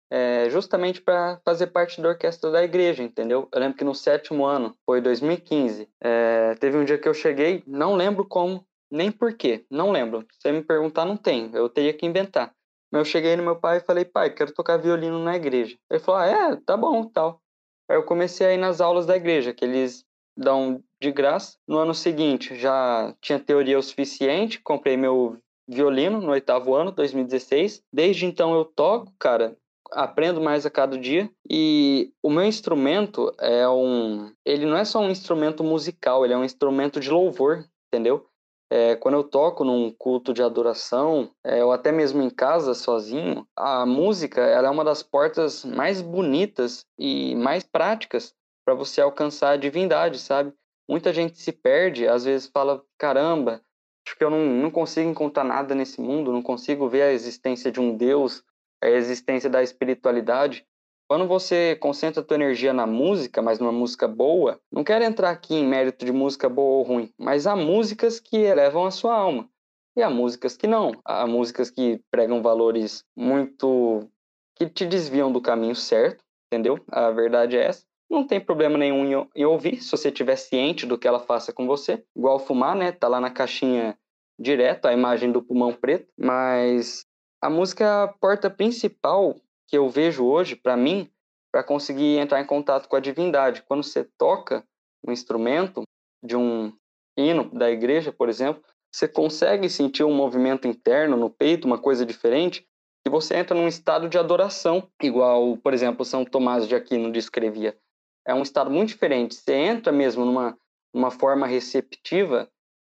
[0.10, 3.48] é, justamente para fazer parte da orquestra da igreja, entendeu?
[3.52, 7.64] Eu lembro que no sétimo ano, foi 2015, é, teve um dia que eu cheguei,
[7.68, 10.22] não lembro como, nem porquê, não lembro.
[10.32, 12.54] Se você me perguntar, não tem, eu teria que inventar.
[12.92, 15.78] Mas eu cheguei no meu pai e falei, pai, quero tocar violino na igreja.
[15.90, 17.42] Ele falou, ah, é, tá bom, tal.
[17.90, 20.06] Aí eu comecei a ir nas aulas da igreja, que eles
[20.38, 21.58] dão de graça.
[21.68, 27.84] No ano seguinte, já tinha teoria o suficiente, comprei meu violino no oitavo ano, 2016.
[27.92, 29.58] Desde então eu toco, cara,
[29.92, 35.00] aprendo mais a cada dia e o meu instrumento é um ele não é só
[35.00, 38.28] um instrumento musical ele é um instrumento de louvor entendeu
[38.70, 43.48] é, quando eu toco num culto de adoração é, ou até mesmo em casa sozinho
[43.56, 48.34] a música ela é uma das portas mais bonitas e mais práticas
[48.66, 50.54] para você alcançar a divindade sabe
[50.90, 53.62] muita gente se perde às vezes fala caramba
[54.06, 57.72] acho que eu não, não consigo encontrar nada nesse mundo não consigo ver a existência
[57.72, 58.44] de um Deus
[58.84, 60.66] a existência da espiritualidade.
[61.08, 65.30] Quando você concentra a tua energia na música, mas numa música boa, não quero entrar
[65.30, 69.16] aqui em mérito de música boa ou ruim, mas há músicas que elevam a sua
[69.16, 69.50] alma
[69.96, 70.92] e há músicas que não.
[71.06, 74.08] Há músicas que pregam valores muito
[74.56, 76.78] que te desviam do caminho certo, entendeu?
[76.92, 77.86] A verdade é essa.
[78.10, 81.66] Não tem problema nenhum em ouvir, se você estiver ciente do que ela faça com
[81.66, 82.04] você.
[82.16, 82.92] Igual fumar, né?
[82.92, 83.98] Tá lá na caixinha
[84.40, 87.06] direto a imagem do pulmão preto, mas
[87.42, 89.36] a música é a porta principal
[89.68, 91.10] que eu vejo hoje, para mim,
[91.52, 93.64] para conseguir entrar em contato com a divindade.
[93.64, 94.64] Quando você toca
[95.06, 95.84] um instrumento
[96.24, 96.74] de um
[97.18, 102.06] hino da igreja, por exemplo, você consegue sentir um movimento interno no peito, uma coisa
[102.06, 102.68] diferente,
[103.06, 107.78] e você entra num estado de adoração, igual, por exemplo, São Tomás de Aquino descrevia.
[108.26, 109.36] É um estado muito diferente.
[109.36, 110.58] Você entra mesmo numa,
[110.94, 112.50] numa forma receptiva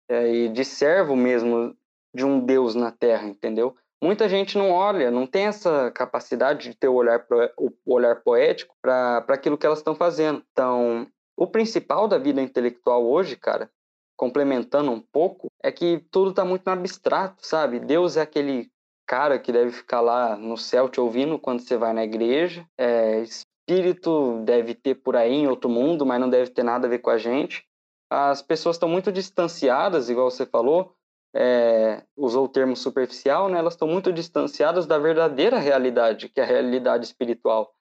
[0.10, 1.76] é, e de servo mesmo
[2.16, 3.76] de um Deus na Terra, entendeu?
[4.02, 7.26] Muita gente não olha, não tem essa capacidade de ter o olhar,
[7.58, 10.44] o olhar poético para aquilo que elas estão fazendo.
[10.52, 13.70] Então, o principal da vida intelectual hoje, cara,
[14.18, 17.80] complementando um pouco, é que tudo está muito no abstrato, sabe?
[17.80, 18.72] Deus é aquele
[19.08, 22.68] cara que deve ficar lá no céu te ouvindo quando você vai na igreja.
[22.78, 26.90] É, espírito deve ter por aí em outro mundo, mas não deve ter nada a
[26.90, 27.64] ver com a gente.
[28.10, 30.94] As pessoas estão muito distanciadas, igual você falou,
[31.36, 36.44] é, usou o termo superficial, né, elas estão muito distanciadas da verdadeira realidade, que é
[36.44, 37.72] a realidade espiritual.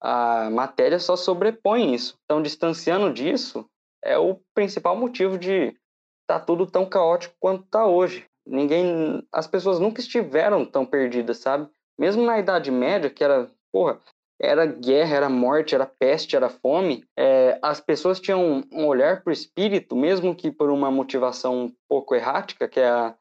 [0.00, 2.18] A matéria só sobrepõe isso.
[2.24, 3.68] Então, distanciando disso,
[4.04, 5.68] é o principal motivo de
[6.22, 8.26] estar tá tudo tão caótico quanto está hoje.
[8.46, 11.68] Ninguém, as pessoas nunca estiveram tão perdidas, sabe?
[11.98, 14.00] Mesmo na Idade Média, que era, porra,
[14.40, 19.30] era guerra, era morte, era peste, era fome, é, as pessoas tinham um olhar para
[19.30, 23.14] o espírito, mesmo que por uma motivação um pouco errática, que é a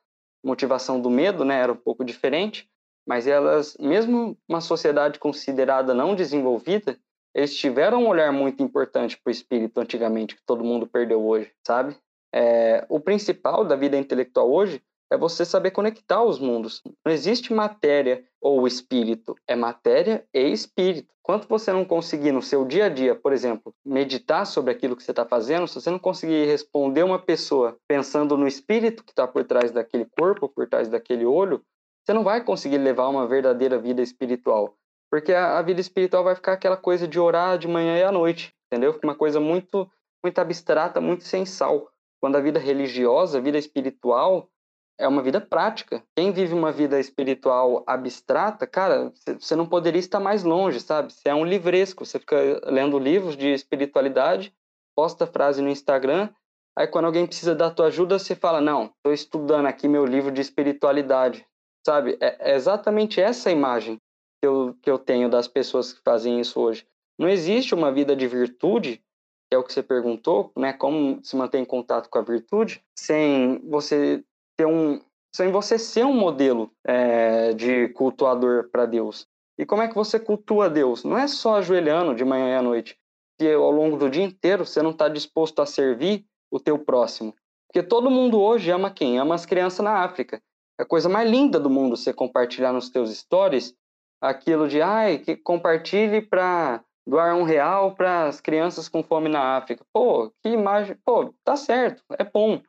[0.44, 2.70] motivação do medo, né, era um pouco diferente,
[3.08, 7.00] mas elas, mesmo uma sociedade considerada não desenvolvida,
[7.34, 11.52] eles tiveram um olhar muito importante para o espírito antigamente, que todo mundo perdeu hoje,
[11.66, 11.96] sabe?
[12.34, 14.82] É, o principal da vida intelectual hoje
[15.16, 16.82] é você saber conectar os mundos.
[17.06, 21.14] Não existe matéria ou espírito, é matéria e espírito.
[21.24, 25.04] Quanto você não conseguir no seu dia a dia, por exemplo, meditar sobre aquilo que
[25.04, 29.28] você está fazendo, se você não conseguir responder uma pessoa pensando no espírito que está
[29.28, 31.64] por trás daquele corpo, por trás daquele olho,
[32.04, 34.78] você não vai conseguir levar uma verdadeira vida espiritual.
[35.10, 38.54] Porque a, vida espiritual vai ficar aquela coisa de orar de manhã e à noite,
[38.68, 39.00] entendeu?
[39.04, 39.90] Uma coisa muito,
[40.24, 41.90] muito abstrata, muito sensal.
[42.22, 44.50] Quando a vida religiosa, a vida espiritual,
[44.98, 46.04] é uma vida prática.
[46.16, 51.12] Quem vive uma vida espiritual abstrata, cara, você não poderia estar mais longe, sabe?
[51.12, 54.54] Você é um livresco, você fica lendo livros de espiritualidade,
[54.96, 56.30] posta frase no Instagram,
[56.78, 60.32] aí quando alguém precisa da tua ajuda, você fala, não, estou estudando aqui meu livro
[60.32, 61.46] de espiritualidade,
[61.86, 62.18] sabe?
[62.22, 64.00] É, é exatamente essa imagem
[64.42, 66.88] que eu, que eu tenho das pessoas que fazem isso hoje.
[67.20, 69.02] Não existe uma vida de virtude,
[69.50, 70.74] que é o que você perguntou, né?
[70.74, 74.24] Como se manter em contato com a virtude, sem você
[74.58, 75.02] ter um,
[75.36, 79.28] sem você ser um modelo é, de cultuador para Deus.
[79.58, 81.04] E como é que você cultua Deus?
[81.04, 82.98] Não é só ajoelhando de manhã e à noite,
[83.38, 87.34] que ao longo do dia inteiro você não está disposto a servir o teu próximo.
[87.68, 89.18] Porque todo mundo hoje ama quem?
[89.20, 90.42] Ama as crianças na África.
[90.80, 93.74] É a coisa mais linda do mundo você compartilhar nos teus stories
[94.22, 99.58] aquilo de, ai, que compartilhe para doar um real para as crianças com fome na
[99.58, 99.86] África.
[99.94, 100.98] Pô, que imagem.
[101.06, 102.62] Pô, tá certo, é bom.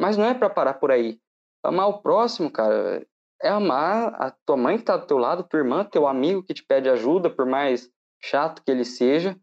[0.00, 1.18] Mas não é para parar por aí.
[1.62, 3.06] Amar o próximo, cara,
[3.42, 6.54] é amar a tua mãe que está do teu lado, tua irmã, teu amigo que
[6.54, 9.36] te pede ajuda, por mais chato que ele seja.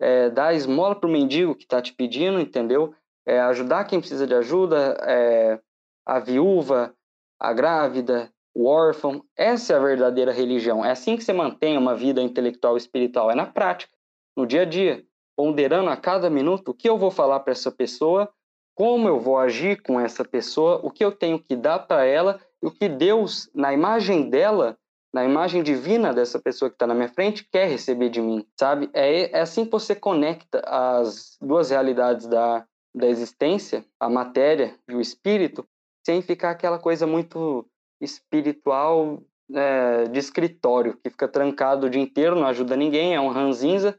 [0.00, 2.94] É, dar esmola pro mendigo que está te pedindo, entendeu?
[3.26, 5.58] É, ajudar quem precisa de ajuda, é,
[6.06, 6.94] a viúva,
[7.40, 9.24] a grávida, o órfão.
[9.36, 10.84] Essa é a verdadeira religião.
[10.84, 13.32] É assim que você mantém uma vida intelectual e espiritual.
[13.32, 13.92] É na prática,
[14.36, 15.04] no dia a dia,
[15.36, 18.32] ponderando a cada minuto o que eu vou falar para essa pessoa
[18.74, 22.40] como eu vou agir com essa pessoa, o que eu tenho que dar para ela,
[22.62, 24.76] o que Deus, na imagem dela,
[25.12, 28.90] na imagem divina dessa pessoa que está na minha frente, quer receber de mim, sabe?
[28.92, 34.94] É, é assim que você conecta as duas realidades da, da existência, a matéria e
[34.94, 35.64] o espírito,
[36.04, 37.64] sem ficar aquela coisa muito
[38.00, 39.22] espiritual
[39.54, 43.96] é, de escritório, que fica trancado o dia inteiro, não ajuda ninguém, é um ranzinza,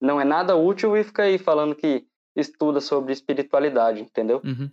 [0.00, 2.04] não é nada útil e fica aí falando que
[2.40, 4.40] estuda sobre espiritualidade, entendeu?
[4.44, 4.70] Uhum.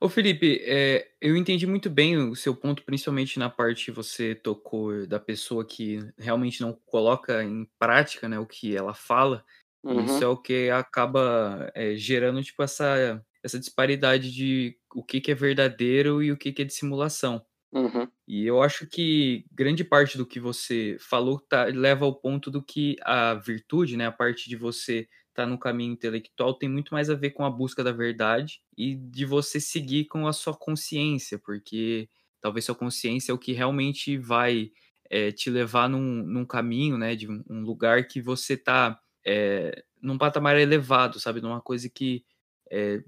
[0.00, 4.34] Ô Felipe, é, eu entendi muito bem o seu ponto, principalmente na parte que você
[4.34, 9.44] tocou da pessoa que realmente não coloca em prática né, o que ela fala.
[9.84, 10.04] Uhum.
[10.04, 15.30] Isso é o que acaba é, gerando tipo essa, essa disparidade de o que, que
[15.30, 17.44] é verdadeiro e o que, que é de simulação.
[17.72, 18.06] Uhum.
[18.28, 22.62] E eu acho que grande parte do que você falou tá, leva ao ponto do
[22.62, 26.92] que a virtude, né, a parte de você estar tá no caminho intelectual, tem muito
[26.94, 30.54] mais a ver com a busca da verdade e de você seguir com a sua
[30.54, 32.08] consciência, porque
[32.40, 34.70] talvez sua consciência é o que realmente vai
[35.10, 40.18] é, te levar num, num, caminho, né, de um lugar que você está é, num
[40.18, 42.24] patamar elevado, sabe, numa coisa que
[42.70, 43.02] é,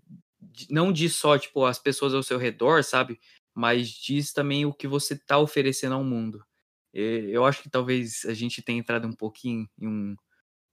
[0.70, 3.18] não diz só, tipo, as pessoas ao seu redor, sabe,
[3.54, 6.44] mas diz também o que você está oferecendo ao mundo.
[6.92, 10.16] Eu acho que talvez a gente tenha entrado um pouquinho em um,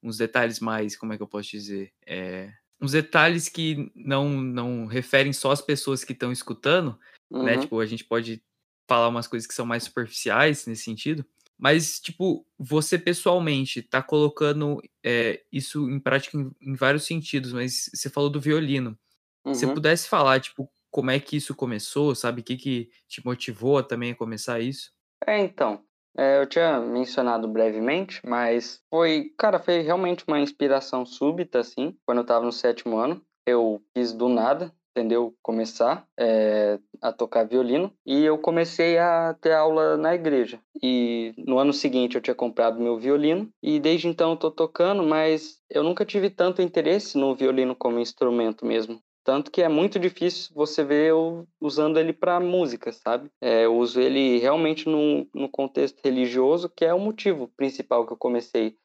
[0.04, 1.91] uns detalhes mais, como é que eu posso dizer?
[2.06, 6.97] É, uns detalhes que não, não referem só as pessoas que estão escutando,
[7.30, 7.43] né, uhum.
[7.43, 7.58] né?
[7.58, 8.43] Tipo, a gente pode
[8.88, 11.26] falar umas coisas que são mais superficiais nesse sentido,
[11.58, 17.89] mas, tipo, você pessoalmente tá colocando é, isso em prática em, em, vários sentidos, mas
[17.93, 18.97] você falou do violino.
[19.45, 19.54] Uhum.
[19.54, 22.41] Se pudesse falar, tipo, como é que isso começou, sabe?
[22.41, 24.91] O que, que te motivou também a começar isso?
[25.26, 25.86] É, então.
[26.18, 32.20] É, eu tinha mencionado brevemente, mas foi, cara, foi realmente uma inspiração súbita, assim, quando
[32.20, 33.22] eu tava no sétimo ano.
[33.45, 35.34] Eu quis do nada, entendeu?
[35.41, 40.59] Começar é, a tocar violino e eu comecei a ter aula na igreja.
[40.82, 45.03] E no ano seguinte eu tinha comprado meu violino e desde então eu tô tocando,
[45.03, 49.01] mas eu nunca tive tanto interesse no violino como instrumento mesmo.
[49.24, 53.30] Tanto que é muito difícil você ver eu usando ele para música, sabe?
[53.39, 58.13] É, eu uso ele realmente no, no contexto religioso, que é o motivo principal que
[58.13, 58.76] eu comecei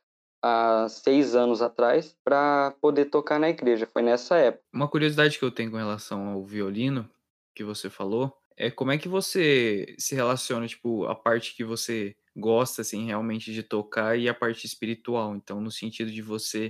[0.43, 3.89] há seis anos atrás para poder tocar na igreja.
[3.91, 4.64] Foi nessa época.
[4.72, 7.09] Uma curiosidade que eu tenho com relação ao violino
[7.55, 12.14] que você falou é como é que você se relaciona, tipo, a parte que você
[12.34, 15.34] gosta, assim, realmente de tocar e a parte espiritual.
[15.34, 16.66] Então, no sentido de você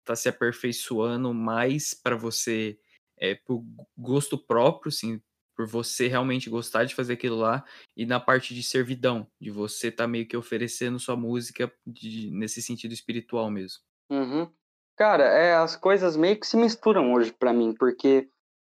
[0.00, 2.78] estar tá se aperfeiçoando mais para você
[3.20, 3.64] é, por
[3.96, 5.20] gosto próprio, assim,
[5.56, 7.64] por você realmente gostar de fazer aquilo lá,
[7.96, 12.62] e na parte de servidão, de você tá meio que oferecendo sua música de, nesse
[12.62, 13.80] sentido espiritual mesmo.
[14.08, 14.48] Uhum.
[14.96, 18.28] Cara, é, as coisas meio que se misturam hoje para mim, porque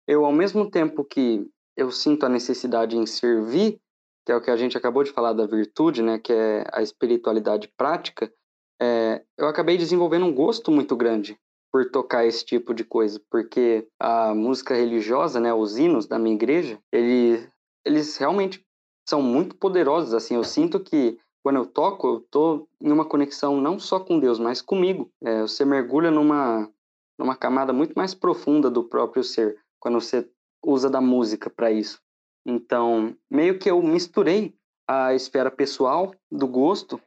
[0.09, 3.81] eu, ao mesmo tempo que eu sinto a necessidade em servir,
[4.27, 6.83] que é o que a gente acabou de falar da virtude, né, que é a
[6.83, 8.33] espiritualidade prática,
[8.81, 11.39] é, eu acabei desenvolvendo um gosto muito grande
[11.73, 16.35] por tocar esse tipo de coisa, porque a música religiosa, né, os hinos da minha
[16.35, 17.49] igreja, ele,
[17.85, 18.63] eles realmente
[19.09, 23.61] são muito poderosos, assim, eu sinto que quando eu toco, eu tô em uma conexão
[23.61, 25.11] não só com Deus, mas comigo.
[25.25, 26.71] É, você mergulha numa,
[27.19, 30.29] numa camada muito mais profunda do próprio ser, quando você
[30.65, 32.01] usa da música para isso.
[32.47, 34.55] Então, meio que eu misturei
[34.89, 37.01] a esfera pessoal do gosto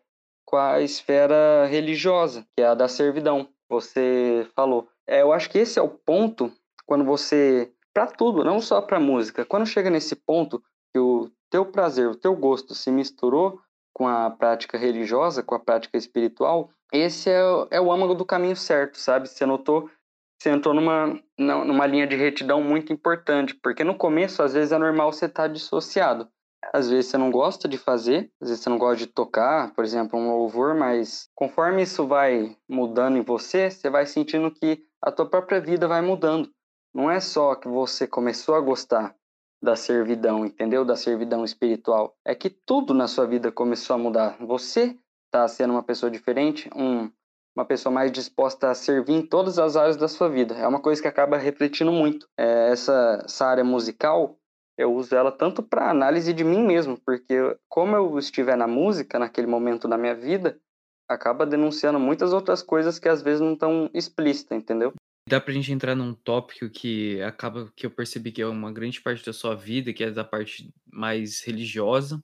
[0.45, 4.87] com a esfera religiosa, que é a da servidão você falou.
[5.07, 6.51] É, eu acho que esse é o ponto
[6.85, 10.61] quando você, para tudo, não só para música, quando chega nesse ponto
[10.93, 13.59] que o teu prazer, o teu gosto se misturou
[13.93, 17.41] com a prática religiosa, com a prática espiritual, esse é,
[17.71, 19.27] é o âmago do caminho certo, sabe?
[19.27, 19.89] Você notou,
[20.37, 24.77] você entrou numa, numa linha de retidão muito importante, porque no começo, às vezes, é
[24.77, 26.27] normal você estar tá dissociado
[26.73, 29.83] às vezes você não gosta de fazer, às vezes você não gosta de tocar, por
[29.83, 35.11] exemplo, um louvor, mas conforme isso vai mudando em você, você vai sentindo que a
[35.11, 36.49] tua própria vida vai mudando.
[36.93, 39.15] Não é só que você começou a gostar
[39.61, 40.85] da servidão, entendeu?
[40.85, 42.15] Da servidão espiritual.
[42.23, 44.37] É que tudo na sua vida começou a mudar.
[44.39, 47.09] Você está sendo uma pessoa diferente, um,
[47.55, 50.55] uma pessoa mais disposta a servir em todas as áreas da sua vida.
[50.55, 52.27] É uma coisa que acaba refletindo muito.
[52.37, 54.37] É, essa, essa área musical
[54.77, 57.35] eu uso ela tanto para análise de mim mesmo, porque
[57.67, 60.59] como eu estiver na música naquele momento da minha vida,
[61.07, 64.93] acaba denunciando muitas outras coisas que às vezes não estão explícitas, entendeu?
[65.27, 69.01] Dá pra gente entrar num tópico que acaba que eu percebi que é uma grande
[69.01, 72.19] parte da sua vida, que é da parte mais religiosa,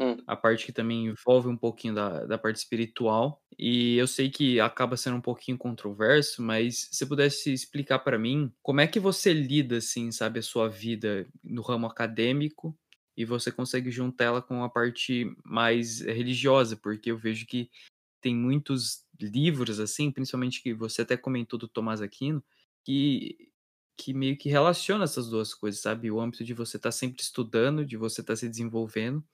[0.00, 0.16] Hum.
[0.26, 3.42] A parte que também envolve um pouquinho da, da parte espiritual.
[3.58, 8.52] E eu sei que acaba sendo um pouquinho controverso, mas se pudesse explicar para mim
[8.62, 12.76] como é que você lida, assim, sabe, a sua vida no ramo acadêmico
[13.16, 17.70] e você consegue juntar ela com a parte mais religiosa, porque eu vejo que
[18.20, 22.44] tem muitos livros, assim, principalmente que você até comentou do Tomás Aquino,
[22.84, 23.36] que,
[23.96, 26.10] que meio que relaciona essas duas coisas, sabe?
[26.10, 29.24] O âmbito de você estar tá sempre estudando, de você estar tá se desenvolvendo,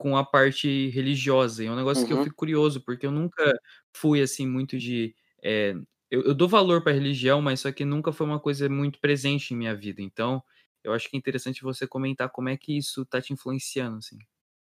[0.00, 1.62] com a parte religiosa.
[1.62, 2.06] E é um negócio uhum.
[2.06, 2.24] que eu uhum.
[2.24, 3.52] fico curioso, porque eu nunca
[3.94, 5.14] fui assim muito de.
[5.44, 5.74] É,
[6.10, 8.98] eu, eu, dou valor para a religião, mas só que nunca foi uma coisa muito
[8.98, 10.00] presente em minha vida.
[10.00, 10.42] Então,
[10.82, 14.16] eu acho que é interessante você comentar como é que isso tá te influenciando, assim.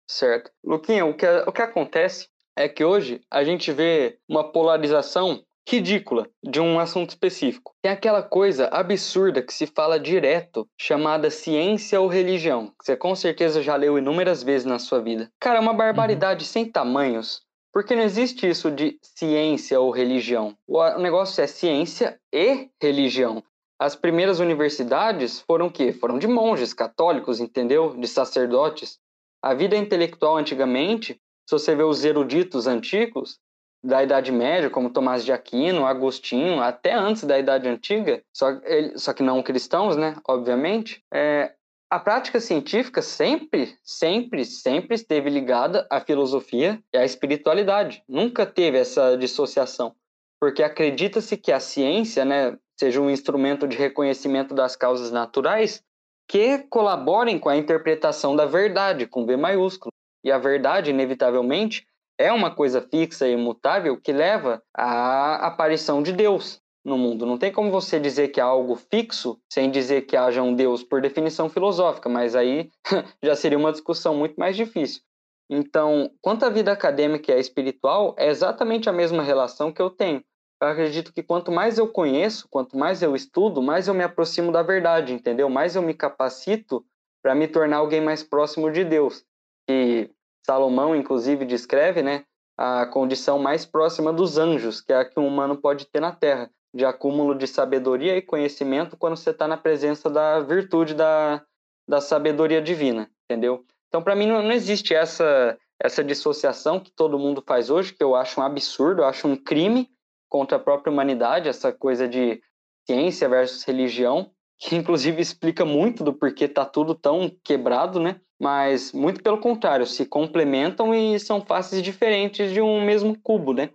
[0.07, 0.51] Certo.
[0.63, 6.29] Luquinha, o que, o que acontece é que hoje a gente vê uma polarização ridícula
[6.43, 7.73] de um assunto específico.
[7.83, 13.15] Tem aquela coisa absurda que se fala direto, chamada ciência ou religião, que você com
[13.15, 15.31] certeza já leu inúmeras vezes na sua vida.
[15.41, 16.51] Cara, é uma barbaridade uhum.
[16.51, 17.43] sem tamanhos.
[17.73, 20.55] Porque não existe isso de ciência ou religião.
[20.69, 23.43] O negócio é ciência e religião.
[23.79, 25.91] As primeiras universidades foram o quê?
[25.93, 27.97] Foram de monges católicos, entendeu?
[27.97, 28.99] De sacerdotes.
[29.43, 31.15] A vida intelectual antigamente,
[31.49, 33.41] se você vê os eruditos antigos,
[33.83, 38.47] da Idade Média, como Tomás de Aquino, Agostinho, até antes da Idade Antiga, só,
[38.95, 40.15] só que não cristãos, né?
[40.27, 41.53] Obviamente, é,
[41.91, 48.03] a prática científica sempre, sempre, sempre esteve ligada à filosofia e à espiritualidade.
[48.09, 49.95] Nunca teve essa dissociação,
[50.41, 55.85] porque acredita-se que a ciência, né, seja um instrumento de reconhecimento das causas naturais
[56.27, 59.93] que colaborem com a interpretação da verdade, com V maiúsculo.
[60.25, 61.87] E a verdade, inevitavelmente,
[62.19, 67.27] é uma coisa fixa e imutável que leva à aparição de Deus no mundo.
[67.27, 70.83] Não tem como você dizer que é algo fixo sem dizer que haja um Deus
[70.83, 72.71] por definição filosófica, mas aí
[73.23, 75.03] já seria uma discussão muito mais difícil.
[75.51, 80.23] Então, quanto à vida acadêmica e espiritual, é exatamente a mesma relação que eu tenho.
[80.63, 84.53] Eu acredito que quanto mais eu conheço, quanto mais eu estudo, mais eu me aproximo
[84.53, 85.51] da verdade, entendeu?
[85.51, 86.85] Mais eu me capacito
[87.23, 89.25] para me tornar alguém mais próximo de Deus.
[89.69, 90.09] E
[90.45, 92.25] Salomão, inclusive, descreve né,
[92.57, 96.13] a condição mais próxima dos anjos, que é a que um humano pode ter na
[96.13, 101.43] Terra, de acúmulo de sabedoria e conhecimento quando você está na presença da virtude da,
[101.87, 103.65] da sabedoria divina, entendeu?
[103.89, 108.03] Então, para mim, não, não existe essa, essa dissociação que todo mundo faz hoje, que
[108.03, 109.91] eu acho um absurdo, eu acho um crime
[110.29, 112.41] contra a própria humanidade, essa coisa de
[112.87, 118.21] ciência versus religião, que inclusive explica muito do porquê está tudo tão quebrado, né?
[118.43, 123.71] Mas muito pelo contrário, se complementam e são faces diferentes de um mesmo cubo, né?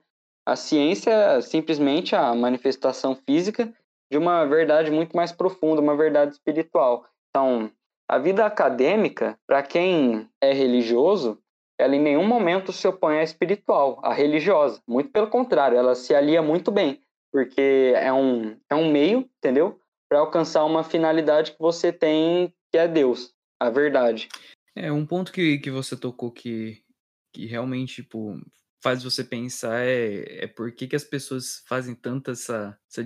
[0.46, 3.74] A ciência é simplesmente a manifestação física
[4.12, 7.06] de uma verdade muito mais profunda, uma verdade espiritual.
[7.30, 7.72] Então,
[8.10, 11.40] a vida acadêmica, para quem é religioso,
[11.80, 14.82] ela em nenhum momento se opõe à espiritual, à religiosa.
[14.86, 17.00] Muito pelo contrário, ela se alia muito bem,
[17.32, 19.80] porque é um, é um meio, entendeu?
[20.10, 24.28] Para alcançar uma finalidade que você tem, que é Deus, a verdade.
[24.78, 26.84] É, um ponto que, que você tocou que,
[27.34, 28.40] que realmente, tipo,
[28.82, 33.04] faz você pensar é, é por que, que as pessoas fazem tanta essa, essa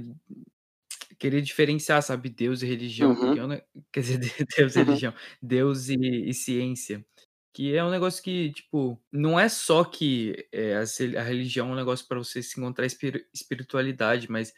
[1.17, 3.47] querer diferenciar, sabe, Deus e religião, uhum.
[3.47, 4.19] porque, quer dizer,
[4.57, 4.85] Deus e uhum.
[4.85, 7.05] religião, Deus e, e, ciência,
[7.53, 10.81] que é um negócio que, tipo, não é só que é, a,
[11.19, 14.53] a, religião é um negócio para você se encontrar espir, espiritualidade, mas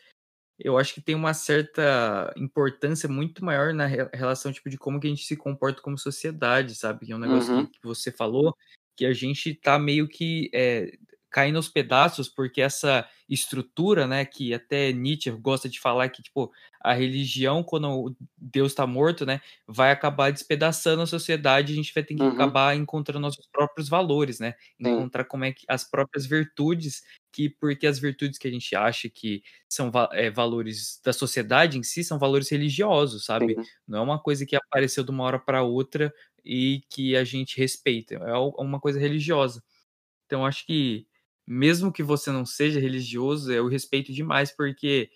[0.60, 5.08] eu acho que tem uma certa importância muito maior na relação, tipo, de como que
[5.08, 7.66] a gente se comporta como sociedade, sabe, que é um negócio uhum.
[7.66, 8.56] que, que você falou,
[8.96, 10.92] que a gente tá meio que é,
[11.34, 16.52] caindo aos pedaços, porque essa estrutura, né, que até Nietzsche gosta de falar que, tipo,
[16.80, 22.04] a religião, quando Deus está morto, né, vai acabar despedaçando a sociedade, a gente vai
[22.04, 22.30] ter que uhum.
[22.30, 24.92] acabar encontrando nossos próprios valores, né, Sim.
[24.92, 29.10] encontrar como é que as próprias virtudes, que porque as virtudes que a gente acha
[29.10, 33.56] que são é, valores da sociedade em si, são valores religiosos, sabe?
[33.56, 33.64] Sim.
[33.88, 36.14] Não é uma coisa que apareceu de uma hora para outra
[36.46, 39.64] e que a gente respeita, é uma coisa religiosa.
[40.28, 41.08] Então, acho que
[41.48, 45.10] mesmo que você não seja religioso, eu respeito demais, porque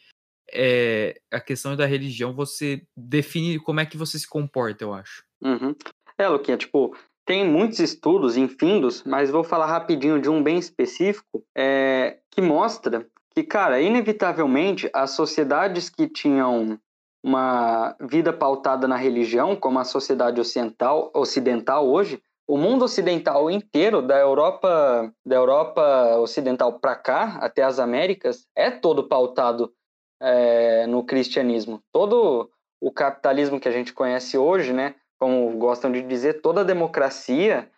[0.51, 5.23] é, a questão da religião, você define como é que você se comporta, eu acho.
[5.41, 5.75] Uhum.
[6.17, 11.43] É, Luquinha, tipo, tem muitos estudos infindos, mas vou falar rapidinho de um bem específico,
[11.55, 16.79] é, que mostra que, cara, inevitavelmente, as sociedades que tinham
[17.23, 24.01] uma vida pautada na religião, como a sociedade ocidental, ocidental hoje, o mundo ocidental inteiro,
[24.01, 29.73] da Europa, da Europa ocidental para cá, até as Américas, é todo pautado
[30.21, 31.81] é, no cristianismo.
[31.91, 36.63] Todo o capitalismo que a gente conhece hoje, né, como gostam de dizer, toda a
[36.63, 37.69] democracia,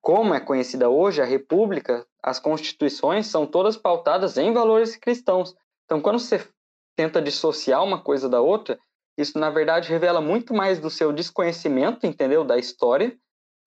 [0.00, 5.54] como é conhecida hoje, a república, as constituições são todas pautadas em valores cristãos.
[5.84, 6.46] Então, quando você
[6.96, 8.78] tenta dissociar uma coisa da outra,
[9.18, 13.16] isso na verdade revela muito mais do seu desconhecimento, entendeu, da história,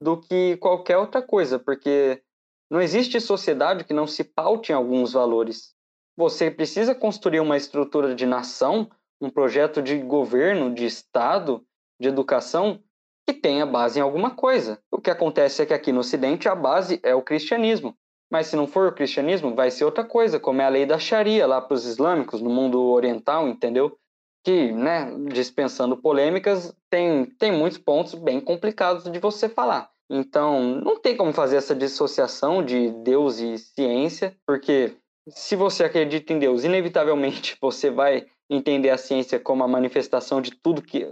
[0.06, 2.22] do que qualquer outra coisa, porque
[2.70, 5.74] não existe sociedade que não se paute em alguns valores.
[6.16, 8.88] Você precisa construir uma estrutura de nação,
[9.20, 11.66] um projeto de governo, de Estado,
[12.00, 12.84] de educação,
[13.28, 14.80] que tenha base em alguma coisa.
[14.92, 17.98] O que acontece é que aqui no Ocidente a base é o cristianismo.
[18.32, 21.00] Mas se não for o cristianismo, vai ser outra coisa, como é a lei da
[21.00, 23.98] Sharia lá para os islâmicos, no mundo oriental, entendeu?
[24.44, 29.95] Que, né, dispensando polêmicas, tem, tem muitos pontos bem complicados de você falar.
[30.10, 34.96] Então, não tem como fazer essa dissociação de Deus e ciência, porque
[35.30, 40.52] se você acredita em Deus, inevitavelmente você vai entender a ciência como a manifestação de
[40.52, 41.12] tudo que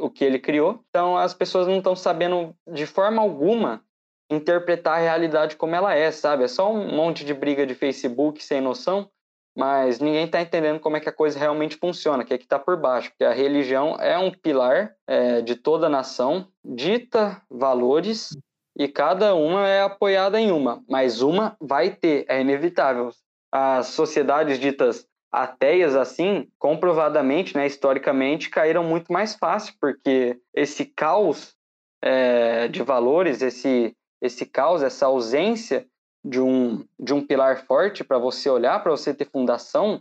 [0.00, 0.82] o que ele criou.
[0.88, 3.84] Então, as pessoas não estão sabendo de forma alguma
[4.30, 6.44] interpretar a realidade como ela é, sabe?
[6.44, 9.08] É só um monte de briga de Facebook sem noção,
[9.56, 12.58] mas ninguém está entendendo como é que a coisa realmente funciona, que é que está
[12.58, 13.10] por baixo.
[13.10, 18.30] Porque a religião é um pilar é, de toda a nação, dita valores
[18.78, 23.10] e cada uma é apoiada em uma, mas uma vai ter, é inevitável.
[23.50, 31.54] As sociedades ditas ateias, assim, comprovadamente, né, historicamente, caíram muito mais fácil, porque esse caos
[32.02, 35.84] é, de valores, esse esse caos, essa ausência
[36.24, 40.00] de um, de um pilar forte para você olhar, para você ter fundação,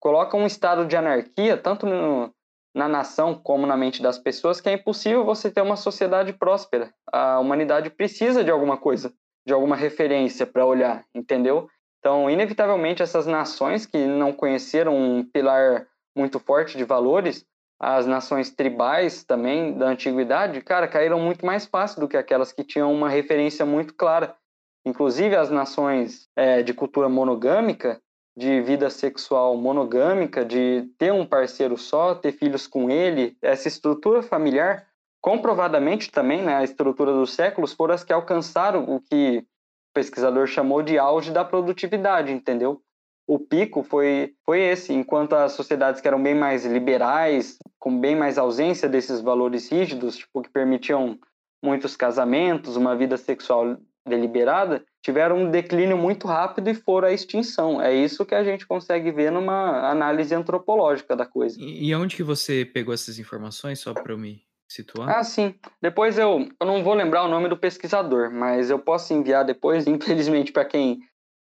[0.00, 2.32] coloca um estado de anarquia, tanto no,
[2.74, 6.92] na nação como na mente das pessoas, que é impossível você ter uma sociedade próspera.
[7.12, 9.12] A humanidade precisa de alguma coisa,
[9.46, 11.68] de alguma referência para olhar, entendeu?
[12.00, 15.86] Então, inevitavelmente, essas nações que não conheceram um pilar
[16.16, 17.46] muito forte de valores
[17.82, 22.62] as nações tribais também da antiguidade, cara, caíram muito mais fácil do que aquelas que
[22.62, 24.36] tinham uma referência muito clara.
[24.84, 28.00] Inclusive as nações é, de cultura monogâmica,
[28.36, 34.22] de vida sexual monogâmica, de ter um parceiro só, ter filhos com ele, essa estrutura
[34.22, 34.86] familiar,
[35.20, 40.82] comprovadamente também, né, estrutura dos séculos, foram as que alcançaram o que o pesquisador chamou
[40.82, 42.82] de auge da produtividade, entendeu?
[43.26, 48.16] o pico foi, foi esse, enquanto as sociedades que eram bem mais liberais, com bem
[48.16, 51.18] mais ausência desses valores rígidos, tipo, que permitiam
[51.62, 53.76] muitos casamentos, uma vida sexual
[54.06, 57.80] deliberada, tiveram um declínio muito rápido e foram à extinção.
[57.80, 61.56] É isso que a gente consegue ver numa análise antropológica da coisa.
[61.60, 65.08] E onde que você pegou essas informações, só para eu me situar?
[65.10, 65.54] Ah, sim.
[65.80, 69.86] Depois eu, eu não vou lembrar o nome do pesquisador, mas eu posso enviar depois,
[69.88, 71.00] infelizmente, para quem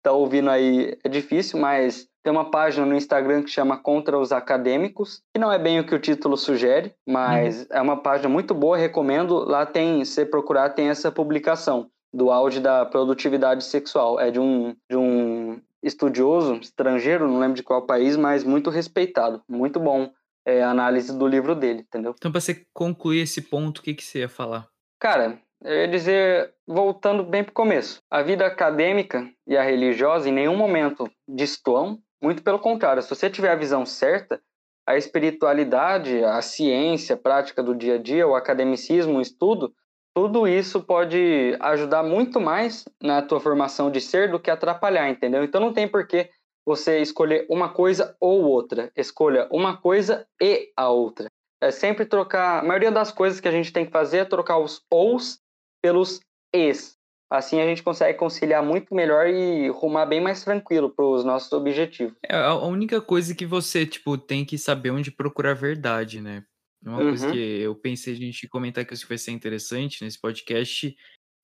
[0.03, 4.33] tá ouvindo aí é difícil, mas tem uma página no Instagram que chama Contra os
[4.33, 7.67] Acadêmicos, que não é bem o que o título sugere, mas uhum.
[7.71, 9.39] é uma página muito boa, recomendo.
[9.39, 14.19] Lá tem, se procurar, tem essa publicação do áudio da produtividade sexual.
[14.19, 19.43] É de um, de um estudioso estrangeiro, não lembro de qual país, mas muito respeitado.
[19.49, 20.11] Muito bom
[20.47, 22.15] é, a análise do livro dele, entendeu?
[22.17, 24.69] Então, para você concluir esse ponto, o que, que você ia falar?
[25.01, 30.29] Cara, eu ia dizer, voltando bem para o começo, a vida acadêmica e a religiosa
[30.29, 34.41] em nenhum momento destoam, muito pelo contrário, se você tiver a visão certa,
[34.87, 39.73] a espiritualidade, a ciência, a prática do dia a dia, o academicismo, o estudo,
[40.17, 45.45] tudo isso pode ajudar muito mais na tua formação de ser do que atrapalhar, entendeu?
[45.45, 46.31] Então não tem por que
[46.67, 48.91] você escolher uma coisa ou outra.
[48.97, 51.27] Escolha uma coisa e a outra.
[51.63, 52.61] É sempre trocar.
[52.61, 55.39] A maioria das coisas que a gente tem que fazer é trocar os ous
[55.83, 56.19] pelos
[56.51, 56.97] es.
[57.31, 61.53] Assim a gente consegue conciliar muito melhor e rumar bem mais tranquilo para os nossos
[61.53, 62.15] objetivos.
[62.25, 66.43] É a única coisa que você tipo tem que saber onde procurar verdade, né?
[66.87, 67.09] Uma uhum.
[67.09, 70.97] coisa que eu pensei a gente comentar que isso vai ser interessante nesse podcast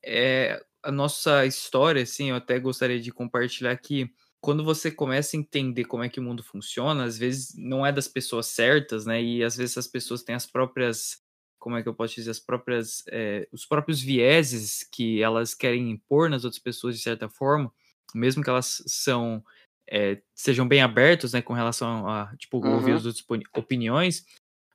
[0.04, 4.10] é a nossa história, assim, eu até gostaria de compartilhar aqui.
[4.40, 7.92] Quando você começa a entender como é que o mundo funciona, às vezes não é
[7.92, 9.22] das pessoas certas, né?
[9.22, 11.22] E às vezes as pessoas têm as próprias
[11.62, 15.92] como é que eu posso dizer, as próprias, é, os próprios vieses que elas querem
[15.92, 17.72] impor nas outras pessoas de certa forma,
[18.12, 19.44] mesmo que elas são,
[19.88, 22.74] é, sejam bem abertos, né, com relação a, tipo, uhum.
[22.74, 23.24] ouvir as outras
[23.56, 24.26] opiniões,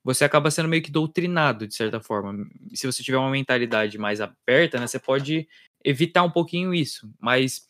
[0.07, 2.47] você acaba sendo meio que doutrinado, de certa forma.
[2.73, 5.45] Se você tiver uma mentalidade mais aberta, né, você pode
[5.83, 7.63] evitar um pouquinho isso, mas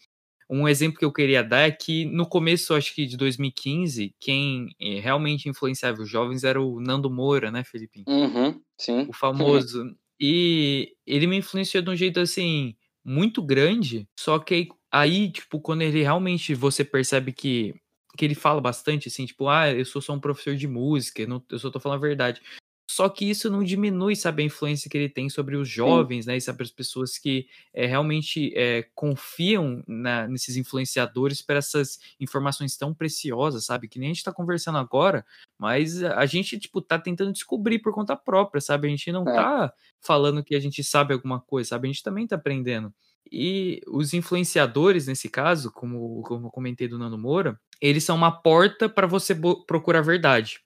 [0.48, 4.68] um exemplo que eu queria dar é que no começo, acho que de 2015, quem
[4.80, 8.04] eh, realmente influenciava os jovens era o Nando Moura, né, Felipe?
[8.08, 9.08] Uhum, sim.
[9.10, 9.84] O famoso.
[10.22, 15.82] e ele me influenciou de um jeito assim muito grande, só que aí, tipo, quando
[15.82, 17.74] ele realmente você percebe que
[18.18, 21.44] que ele fala bastante assim, tipo, ah, eu sou só um professor de música, não,
[21.50, 22.42] eu só tô falando a verdade.
[22.90, 26.32] Só que isso não diminui, sabe, a influência que ele tem sobre os jovens, Sim.
[26.32, 26.38] né?
[26.38, 32.78] E sobre as pessoas que é, realmente é, confiam na, nesses influenciadores para essas informações
[32.78, 33.90] tão preciosas, sabe?
[33.90, 35.26] Que nem a gente está conversando agora,
[35.60, 38.88] mas a gente, tipo, tá tentando descobrir por conta própria, sabe?
[38.88, 39.34] A gente não é.
[39.34, 41.88] tá falando que a gente sabe alguma coisa, sabe?
[41.88, 42.94] A gente também tá aprendendo.
[43.30, 48.32] E os influenciadores, nesse caso, como, como eu comentei do Nando Moura, eles são uma
[48.32, 49.36] porta para você
[49.68, 50.62] procurar verdade.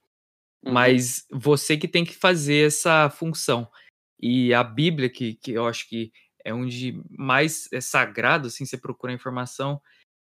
[0.64, 0.74] Uhum.
[0.74, 3.68] Mas você que tem que fazer essa função.
[4.20, 6.12] E a Bíblia, que, que eu acho que
[6.44, 9.82] é onde mais é sagrado, assim, você procura informação,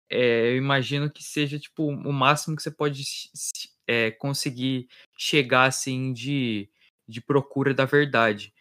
[0.10, 3.04] é, eu imagino que seja, tipo, o máximo que você pode
[3.86, 6.70] é, conseguir chegar, assim, de,
[7.08, 8.54] de procura da verdade.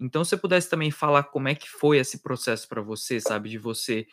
[0.00, 3.50] Então, se você pudesse também falar como é que foi esse processo para você, sabe?
[3.50, 4.06] De você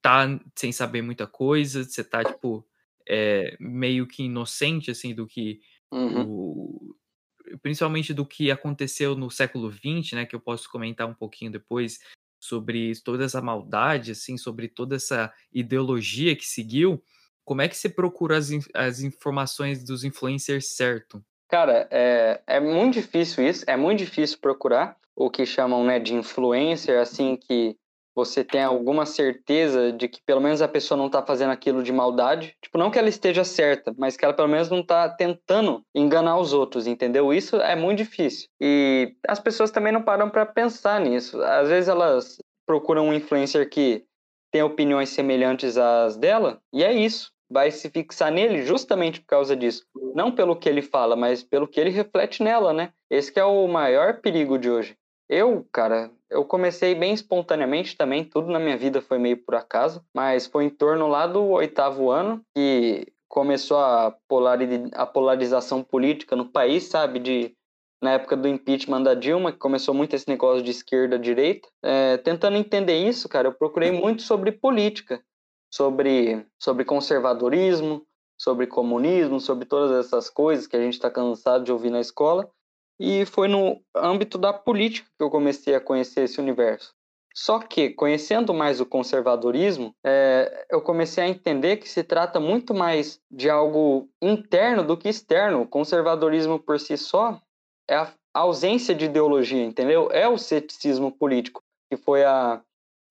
[0.00, 2.66] tá sem saber muita coisa, você tá, tipo,
[3.08, 5.60] é, meio que inocente, assim, do que
[5.92, 6.24] uhum.
[6.26, 6.96] o,
[7.62, 11.98] principalmente do que aconteceu no século XX, né, que eu posso comentar um pouquinho depois
[12.40, 17.02] sobre toda essa maldade, assim, sobre toda essa ideologia que seguiu,
[17.44, 21.24] como é que você procura as, as informações dos influencers certo?
[21.48, 26.12] Cara, é, é muito difícil isso, é muito difícil procurar o que chamam né, de
[26.12, 27.76] influencer, assim, que
[28.16, 31.92] você tem alguma certeza de que pelo menos a pessoa não está fazendo aquilo de
[31.92, 32.56] maldade.
[32.62, 36.38] Tipo, não que ela esteja certa, mas que ela pelo menos não está tentando enganar
[36.38, 37.32] os outros, entendeu?
[37.32, 38.48] Isso é muito difícil.
[38.58, 41.40] E as pessoas também não param para pensar nisso.
[41.42, 44.04] Às vezes elas procuram um influencer que
[44.50, 47.30] tem opiniões semelhantes às dela, e é isso.
[47.48, 49.84] Vai se fixar nele justamente por causa disso.
[50.14, 52.92] Não pelo que ele fala, mas pelo que ele reflete nela, né?
[53.08, 54.96] Esse é o maior perigo de hoje.
[55.28, 60.04] Eu, cara, eu comecei bem espontaneamente também, tudo na minha vida foi meio por acaso,
[60.14, 64.16] mas foi em torno lá do oitavo ano que começou a,
[64.92, 67.18] a polarização política no país, sabe?
[67.18, 67.56] De,
[68.00, 71.68] na época do impeachment da Dilma, que começou muito esse negócio de esquerda-direita.
[71.82, 75.20] É, tentando entender isso, cara, eu procurei muito sobre política,
[75.72, 78.06] sobre, sobre conservadorismo,
[78.38, 82.48] sobre comunismo, sobre todas essas coisas que a gente está cansado de ouvir na escola
[82.98, 86.94] e foi no âmbito da política que eu comecei a conhecer esse universo.
[87.34, 92.72] Só que, conhecendo mais o conservadorismo, é, eu comecei a entender que se trata muito
[92.72, 95.60] mais de algo interno do que externo.
[95.60, 97.38] O conservadorismo por si só
[97.88, 100.10] é a ausência de ideologia, entendeu?
[100.10, 102.62] É o ceticismo político, que foi a,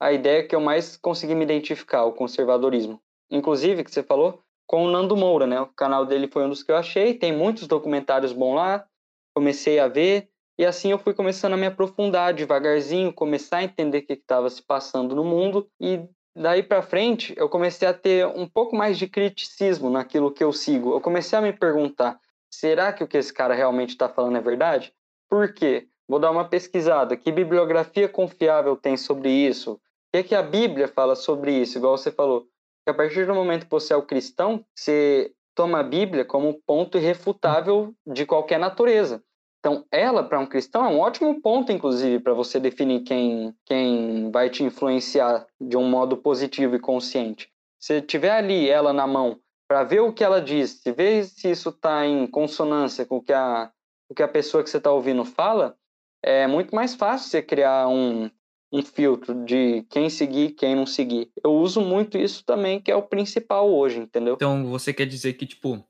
[0.01, 2.99] a ideia que eu mais consegui me identificar, o conservadorismo.
[3.29, 5.61] Inclusive, que você falou, com o Nando Moura, né?
[5.61, 8.87] O canal dele foi um dos que eu achei, tem muitos documentários bons lá,
[9.35, 13.99] comecei a ver e assim eu fui começando a me aprofundar devagarzinho, começar a entender
[13.99, 18.25] o que estava se passando no mundo e daí para frente eu comecei a ter
[18.25, 20.93] um pouco mais de criticismo naquilo que eu sigo.
[20.93, 22.17] Eu comecei a me perguntar:
[22.49, 24.93] será que o que esse cara realmente está falando é verdade?
[25.29, 25.87] Por quê?
[26.07, 27.17] Vou dar uma pesquisada.
[27.17, 29.73] Que bibliografia confiável tem sobre isso?
[29.73, 29.79] O
[30.13, 31.77] que, é que a Bíblia fala sobre isso?
[31.77, 32.47] Igual você falou.
[32.85, 36.61] Que a partir do momento que você é o cristão, você toma a Bíblia como
[36.67, 39.23] ponto irrefutável de qualquer natureza.
[39.59, 44.29] Então, ela, para um cristão, é um ótimo ponto, inclusive, para você definir quem, quem
[44.29, 47.49] vai te influenciar de um modo positivo e consciente.
[47.79, 51.49] Se tiver ali ela na mão para ver o que ela diz, se ver se
[51.49, 53.71] isso está em consonância com o que a,
[54.07, 55.75] o que a pessoa que você está ouvindo fala,
[56.23, 58.29] é muito mais fácil você criar um,
[58.75, 61.31] um filtro de quem seguir quem não seguir.
[61.43, 64.35] Eu uso muito isso também, que é o principal hoje, entendeu?
[64.35, 65.81] Então você quer dizer que, tipo,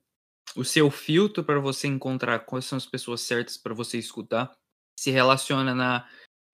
[0.56, 4.52] o seu filtro para você encontrar quais são as pessoas certas para você escutar
[5.00, 6.08] se relaciona na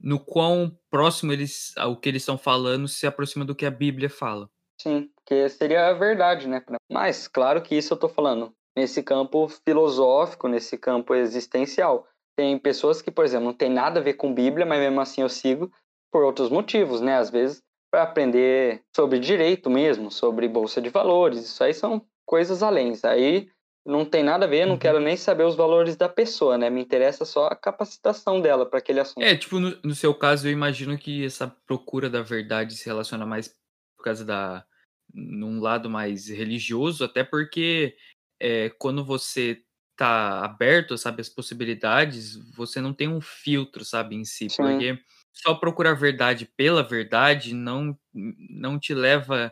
[0.03, 4.09] no quão próximo eles ao que eles estão falando se aproxima do que a Bíblia
[4.09, 4.49] fala.
[4.81, 6.59] Sim, que seria a verdade, né?
[6.91, 12.07] Mas claro que isso eu estou falando nesse campo filosófico, nesse campo existencial.
[12.35, 15.21] Tem pessoas que, por exemplo, não tem nada a ver com Bíblia, mas mesmo assim
[15.21, 15.71] eu sigo
[16.11, 17.17] por outros motivos, né?
[17.17, 22.63] Às vezes para aprender sobre direito mesmo, sobre bolsa de valores, isso aí são coisas
[22.63, 22.93] além.
[23.03, 23.49] Aí
[23.85, 24.79] não tem nada a ver, não uhum.
[24.79, 26.69] quero nem saber os valores da pessoa, né?
[26.69, 29.23] Me interessa só a capacitação dela para aquele assunto.
[29.23, 33.25] É, tipo, no, no, seu caso, eu imagino que essa procura da verdade se relaciona
[33.25, 33.53] mais
[33.97, 34.63] por causa da.
[35.13, 37.95] num lado mais religioso, até porque
[38.39, 39.61] é, quando você
[39.97, 44.63] tá aberto, sabe, as possibilidades, você não tem um filtro, sabe, em si, Sim.
[44.63, 44.99] porque
[45.33, 49.51] só procurar verdade pela verdade não, não te leva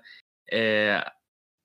[0.51, 1.03] é,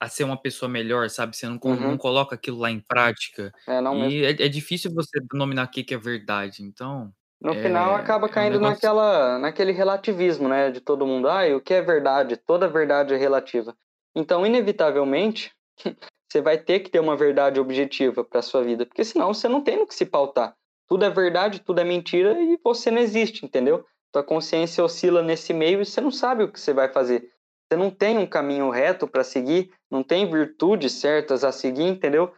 [0.01, 1.37] a ser uma pessoa melhor, sabe?
[1.37, 1.77] Você não, uhum.
[1.77, 3.53] não coloca aquilo lá em prática.
[3.67, 7.13] É, e é, é, difícil você denominar o que é verdade, então...
[7.41, 8.75] No é, final acaba caindo um negócio...
[8.75, 10.71] naquela, naquele relativismo, né?
[10.71, 12.37] De todo mundo, ah, o que é verdade?
[12.37, 13.77] Toda verdade é relativa.
[14.15, 15.53] Então, inevitavelmente,
[16.31, 19.61] você vai ter que ter uma verdade objetiva para sua vida, porque senão você não
[19.61, 20.55] tem no que se pautar.
[20.89, 23.85] Tudo é verdade, tudo é mentira e você não existe, entendeu?
[24.15, 27.33] Tua consciência oscila nesse meio e você não sabe o que você vai fazer.
[27.67, 32.33] Você não tem um caminho reto para seguir, não tem virtudes certas a seguir, entendeu?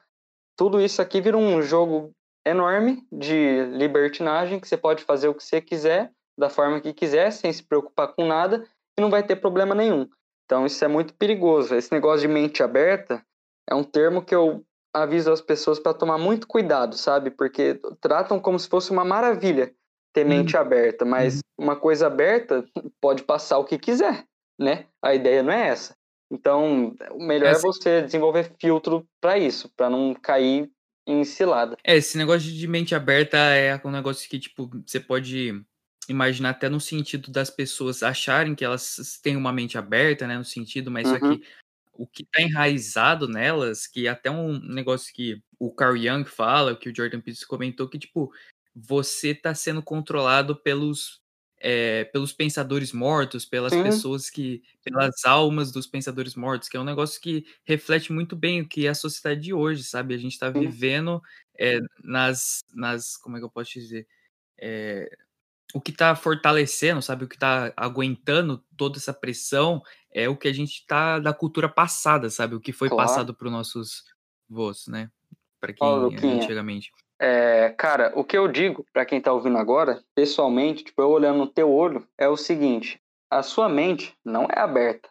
[0.56, 2.12] Tudo isso aqui vira um jogo
[2.46, 7.30] enorme de libertinagem que você pode fazer o que você quiser, da forma que quiser,
[7.30, 8.66] sem se preocupar com nada
[8.98, 10.08] e não vai ter problema nenhum.
[10.46, 11.74] Então isso é muito perigoso.
[11.74, 13.22] Esse negócio de mente aberta
[13.68, 14.64] é um termo que eu
[14.94, 17.30] aviso as pessoas para tomar muito cuidado, sabe?
[17.30, 19.74] Porque tratam como se fosse uma maravilha
[20.16, 22.66] ter mente aberta, mas uma coisa aberta
[22.98, 24.24] pode passar o que quiser,
[24.58, 24.86] né?
[25.02, 25.94] A ideia não é essa.
[26.32, 30.70] Então, o melhor é, é você desenvolver filtro para isso, para não cair
[31.06, 31.76] em cilada.
[31.84, 35.62] É, esse negócio de mente aberta é um negócio que, tipo, você pode
[36.08, 40.44] imaginar até no sentido das pessoas acharem que elas têm uma mente aberta, né, no
[40.44, 41.38] sentido, mas uhum.
[41.38, 41.46] que
[41.92, 46.88] o que está enraizado nelas, que até um negócio que o Carl Jung fala, que
[46.88, 48.32] o Jordan Peterson comentou, que, tipo,
[48.76, 51.22] você está sendo controlado pelos
[51.58, 53.82] é, pelos pensadores mortos, pelas Sim.
[53.82, 54.62] pessoas que.
[54.84, 58.86] pelas almas dos pensadores mortos, que é um negócio que reflete muito bem o que
[58.86, 60.14] é a sociedade de hoje, sabe?
[60.14, 61.22] A gente está vivendo
[61.58, 63.16] é, nas, nas.
[63.16, 64.06] como é que eu posso dizer?
[64.58, 65.10] É,
[65.74, 67.24] o que está fortalecendo, sabe?
[67.24, 71.68] O que está aguentando toda essa pressão é o que a gente está da cultura
[71.68, 72.54] passada, sabe?
[72.54, 73.08] O que foi claro.
[73.08, 74.04] passado para os nossos
[74.48, 75.10] voos, né?
[75.58, 76.10] Para quem oh,
[76.40, 76.92] antigamente.
[77.18, 81.38] É, cara, o que eu digo para quem tá ouvindo agora, pessoalmente, tipo, eu olhando
[81.38, 83.00] no teu olho, é o seguinte:
[83.30, 85.08] a sua mente não é aberta.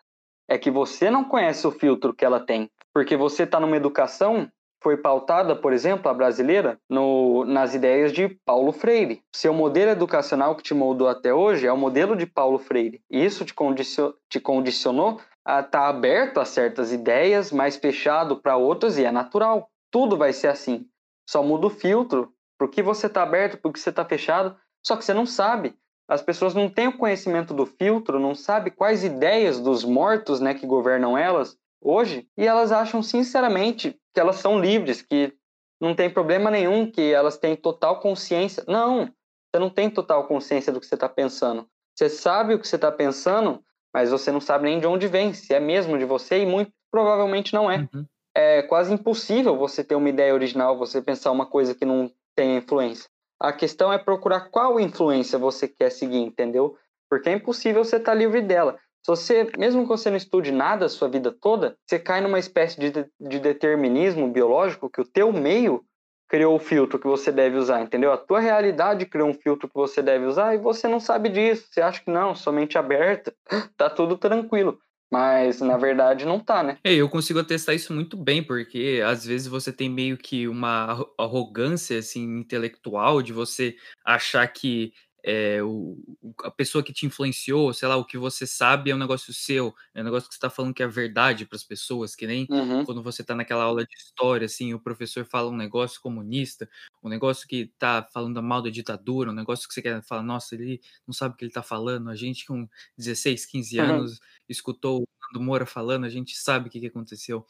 [0.47, 2.69] É que você não conhece o filtro que ela tem.
[2.93, 4.49] Porque você tá numa educação
[4.85, 9.23] foi pautada, por exemplo, a brasileira, no, nas ideias de Paulo Freire.
[9.35, 13.01] Seu modelo educacional que te moldou até hoje é o modelo de Paulo Freire.
[13.09, 18.37] E isso te, condicio, te condicionou a estar tá aberto a certas ideias, mais fechado
[18.39, 19.67] para outras, e é natural.
[19.89, 20.85] Tudo vai ser assim.
[21.27, 24.05] Só muda o filtro para o que você está aberto, para o que você está
[24.05, 24.55] fechado.
[24.85, 25.75] Só que você não sabe.
[26.07, 30.53] As pessoas não têm o conhecimento do filtro, não sabem quais ideias dos mortos né,
[30.53, 35.33] que governam elas hoje, e elas acham sinceramente que elas são livres, que
[35.81, 38.63] não tem problema nenhum, que elas têm total consciência.
[38.67, 41.67] Não, você não tem total consciência do que você está pensando.
[41.95, 43.63] Você sabe o que você está pensando,
[43.93, 46.71] mas você não sabe nem de onde vem, se é mesmo de você, e muito
[46.91, 47.87] provavelmente não é.
[47.93, 48.05] Uhum
[48.35, 52.57] é quase impossível você ter uma ideia original, você pensar uma coisa que não tem
[52.57, 53.09] influência.
[53.39, 56.77] A questão é procurar qual influência você quer seguir, entendeu?
[57.09, 58.77] Porque é impossível você estar tá livre dela.
[59.05, 62.39] Se você, mesmo que você não estude nada a sua vida toda, você cai numa
[62.39, 65.85] espécie de, de determinismo biológico que o teu meio
[66.27, 68.11] criou o filtro que você deve usar, entendeu?
[68.11, 71.67] A tua realidade criou um filtro que você deve usar e você não sabe disso.
[71.69, 73.33] Você acha que não, somente aberta,
[73.77, 74.79] tá tudo tranquilo.
[75.11, 76.77] Mas na verdade não tá, né?
[76.83, 81.05] É, eu consigo atestar isso muito bem, porque às vezes você tem meio que uma
[81.17, 84.91] arrogância assim intelectual de você achar que
[85.27, 85.97] é, o,
[86.43, 89.73] a pessoa que te influenciou, sei lá, o que você sabe é um negócio seu,
[89.95, 92.45] é um negócio que você está falando que é verdade para as pessoas, que nem
[92.47, 92.85] uhum.
[92.85, 96.69] quando você está naquela aula de história, assim, o professor fala um negócio comunista,
[97.01, 100.53] um negócio que está falando mal da ditadura, um negócio que você quer falar, nossa,
[100.53, 103.85] ele não sabe o que ele está falando, a gente com 16, 15 uhum.
[103.85, 104.17] anos uhum.
[104.47, 107.43] escutou o Nando Moura falando, a gente sabe o que, que aconteceu.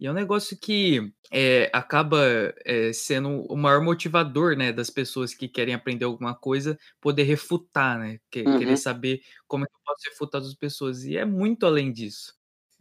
[0.00, 2.22] E é um negócio que é, acaba
[2.64, 7.98] é, sendo o maior motivador, né, das pessoas que querem aprender alguma coisa, poder refutar,
[7.98, 8.58] né, que, uhum.
[8.58, 11.04] querer saber como é que eu posso refutar as pessoas.
[11.04, 12.32] E é muito além disso.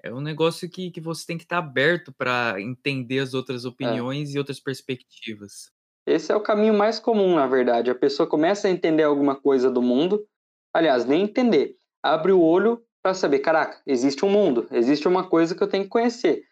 [0.03, 3.67] É um negócio que, que você tem que estar aberto para entender as outras é.
[3.67, 4.33] opiniões é.
[4.33, 5.71] e outras perspectivas.
[6.05, 7.89] Esse é o caminho mais comum, na verdade.
[7.89, 10.23] A pessoa começa a entender alguma coisa do mundo,
[10.71, 15.55] aliás, nem entender, abre o olho para saber, caraca, existe um mundo, existe uma coisa
[15.55, 16.43] que eu tenho que conhecer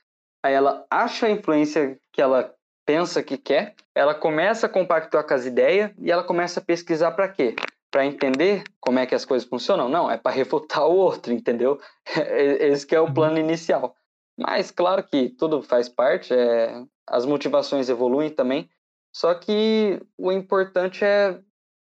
[0.45, 2.53] aí ela acha a influência que ela
[2.85, 7.11] pensa que quer, ela começa a compactuar com as ideias e ela começa a pesquisar
[7.11, 7.55] para quê?
[7.89, 9.89] Para entender como é que as coisas funcionam?
[9.89, 11.79] Não, é para refutar o outro, entendeu?
[12.59, 13.13] Esse é o uhum.
[13.13, 13.95] plano inicial.
[14.37, 18.69] Mas claro que tudo faz parte, é, as motivações evoluem também,
[19.11, 21.39] só que o importante é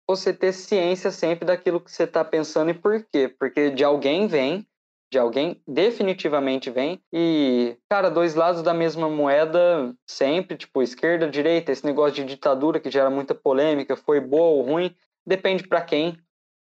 [0.06, 3.26] você ter ciência sempre daquilo que você está pensando e por quê?
[3.26, 4.64] Porque de alguém vem
[5.12, 6.98] de alguém, definitivamente vem.
[7.12, 12.80] E, cara, dois lados da mesma moeda sempre, tipo, esquerda, direita, esse negócio de ditadura
[12.80, 14.96] que gera muita polêmica, foi boa ou ruim,
[15.26, 16.16] depende para quem.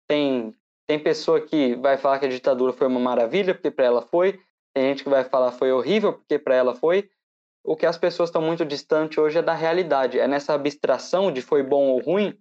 [0.09, 0.53] Tem,
[0.88, 4.40] tem pessoa que vai falar que a ditadura foi uma maravilha, porque para ela foi.
[4.74, 7.09] Tem gente que vai falar foi horrível, porque para ela foi.
[7.62, 10.18] O que as pessoas estão muito distante hoje é da realidade.
[10.18, 12.36] É nessa abstração de foi bom ou ruim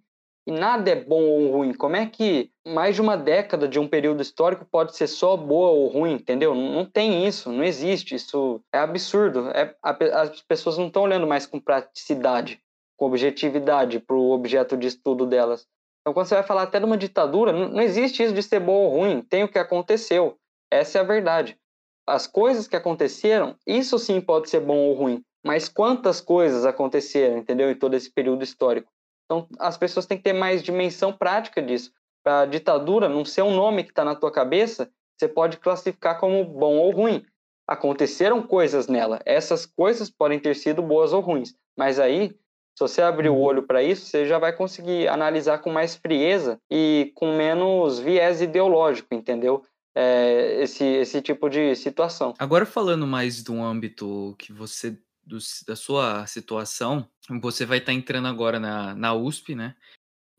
[0.46, 1.74] e nada é bom ou ruim.
[1.74, 5.70] Como é que mais de uma década de um período histórico pode ser só boa
[5.70, 6.54] ou ruim, entendeu?
[6.54, 8.14] Não, tem isso, não existe.
[8.14, 9.50] Isso é absurdo.
[9.50, 12.60] É, as pessoas não estão olhando mais com praticidade,
[12.96, 15.66] com objetividade para o objeto de estudo delas.
[16.00, 18.84] Então, quando você vai falar até de uma ditadura, não, existe isso de ser bom
[18.84, 19.22] ou ruim.
[19.22, 20.36] Tem o que aconteceu.
[20.70, 21.58] Essa é a verdade.
[22.06, 25.22] As coisas que aconteceram, isso sim pode ser bom ou ruim.
[25.44, 27.70] Mas quantas coisas aconteceram, entendeu?
[27.70, 28.90] Em todo esse período histórico.
[29.30, 31.92] Então, as pessoas têm que ter mais dimensão prática disso.
[32.20, 36.18] Para a ditadura não ser um nome que está na tua cabeça, você pode classificar
[36.18, 37.24] como bom ou ruim.
[37.64, 39.20] Aconteceram coisas nela.
[39.24, 41.54] Essas coisas podem ter sido boas ou ruins.
[41.78, 42.34] Mas aí,
[42.80, 46.58] Se você abrir o olho para isso, você já vai conseguir analisar com mais frieza
[46.70, 49.62] e com menos viés ideológico, entendeu?
[49.94, 52.32] É, esse, esse tipo de situação.
[52.38, 54.96] Agora falando mais do âmbito que você
[55.30, 57.08] do- da sua situação,
[57.40, 59.76] você vai estar entrando agora na, na USP, né?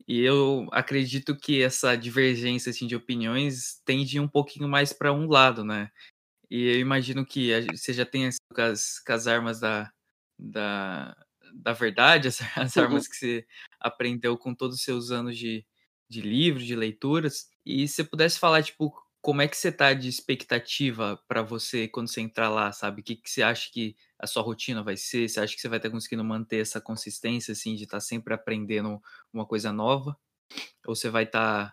[0.08, 5.28] E eu acredito que essa divergência assim, de opiniões tende um pouquinho mais para um
[5.28, 5.90] lado, né?
[6.50, 9.92] E eu imagino que a você já tenha sido com as, com as armas da,
[10.38, 11.16] da,
[11.54, 12.78] da verdade, as, as Uhum.
[12.78, 13.46] armas que você
[13.80, 15.66] aprendeu com todos os seus anos de,
[16.08, 17.48] de livro, de leituras.
[17.66, 18.92] E se você pudesse falar, tipo,
[19.22, 23.00] como é que você tá de expectativa para você quando você entrar lá, sabe?
[23.00, 25.28] O que, que você acha que a sua rotina vai ser?
[25.28, 29.00] Você acha que você vai estar conseguindo manter essa consistência, assim, de estar sempre aprendendo
[29.32, 30.16] uma coisa nova?
[30.84, 31.72] Ou você vai estar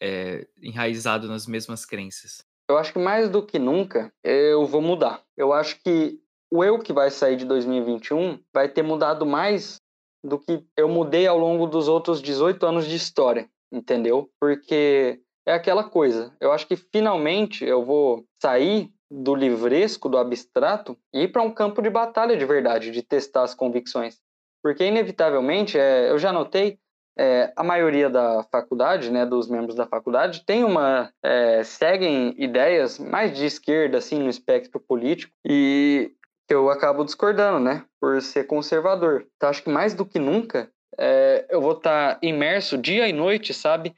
[0.00, 2.38] é, enraizado nas mesmas crenças?
[2.70, 5.22] Eu acho que mais do que nunca eu vou mudar.
[5.36, 6.18] Eu acho que
[6.50, 9.76] o eu que vai sair de 2021 vai ter mudado mais
[10.24, 14.30] do que eu mudei ao longo dos outros 18 anos de história, entendeu?
[14.40, 16.34] Porque é aquela coisa.
[16.40, 21.50] Eu acho que finalmente eu vou sair do livresco, do abstrato e ir para um
[21.50, 24.18] campo de batalha de verdade, de testar as convicções.
[24.62, 26.78] Porque inevitavelmente, é, eu já notei,
[27.18, 32.98] é, a maioria da faculdade, né, dos membros da faculdade, tem uma é, seguem ideias
[32.98, 36.12] mais de esquerda, assim, no espectro político e
[36.48, 39.26] eu acabo discordando, né, por ser conservador.
[39.36, 43.54] Então acho que mais do que nunca é, eu vou estar imerso dia e noite,
[43.54, 43.94] sabe,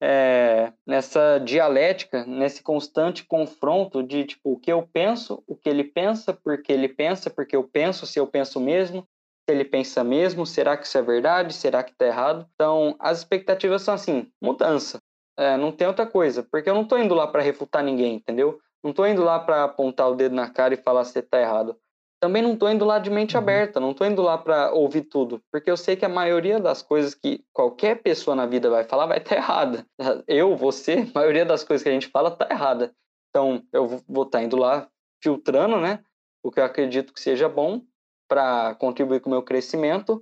[0.00, 5.84] é, nessa dialética, nesse constante confronto de tipo o que eu penso, o que ele
[5.84, 9.06] pensa, porque ele pensa, porque eu penso, se eu penso mesmo,
[9.46, 12.48] se ele pensa mesmo, será que isso é verdade, será que está errado?
[12.54, 14.98] Então as expectativas são assim, mudança,
[15.36, 18.58] é, não tem outra coisa, porque eu não estou indo lá para refutar ninguém, entendeu?
[18.82, 21.76] Não estou indo lá para apontar o dedo na cara e falar se está errado.
[22.20, 23.42] Também não estou indo lá de mente Uhum.
[23.42, 26.82] aberta, não estou indo lá para ouvir tudo, porque eu sei que a maioria das
[26.82, 29.86] coisas que qualquer pessoa na vida vai falar vai estar errada.
[30.28, 32.94] Eu, você, a maioria das coisas que a gente fala está errada.
[33.30, 34.88] Então eu vou estar indo lá
[35.22, 36.00] filtrando, né,
[36.42, 37.82] o que eu acredito que seja bom
[38.28, 40.20] para contribuir com o meu crescimento,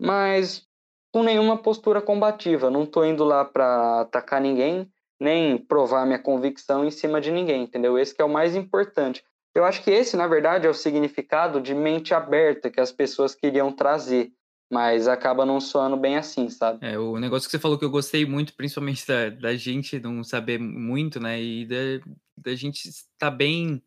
[0.00, 0.66] mas
[1.12, 2.70] com nenhuma postura combativa.
[2.70, 4.90] Não estou indo lá para atacar ninguém,
[5.20, 7.98] nem provar minha convicção em cima de ninguém, entendeu?
[7.98, 9.22] Esse que é o mais importante.
[9.54, 13.34] Eu acho que esse, na verdade, é o significado de mente aberta que as pessoas
[13.34, 14.32] queriam trazer,
[14.70, 16.78] mas acaba não soando bem assim, sabe?
[16.80, 20.24] É, o negócio que você falou que eu gostei muito, principalmente da, da gente não
[20.24, 21.40] saber muito, né?
[21.42, 21.76] E da,
[22.38, 23.82] da gente estar bem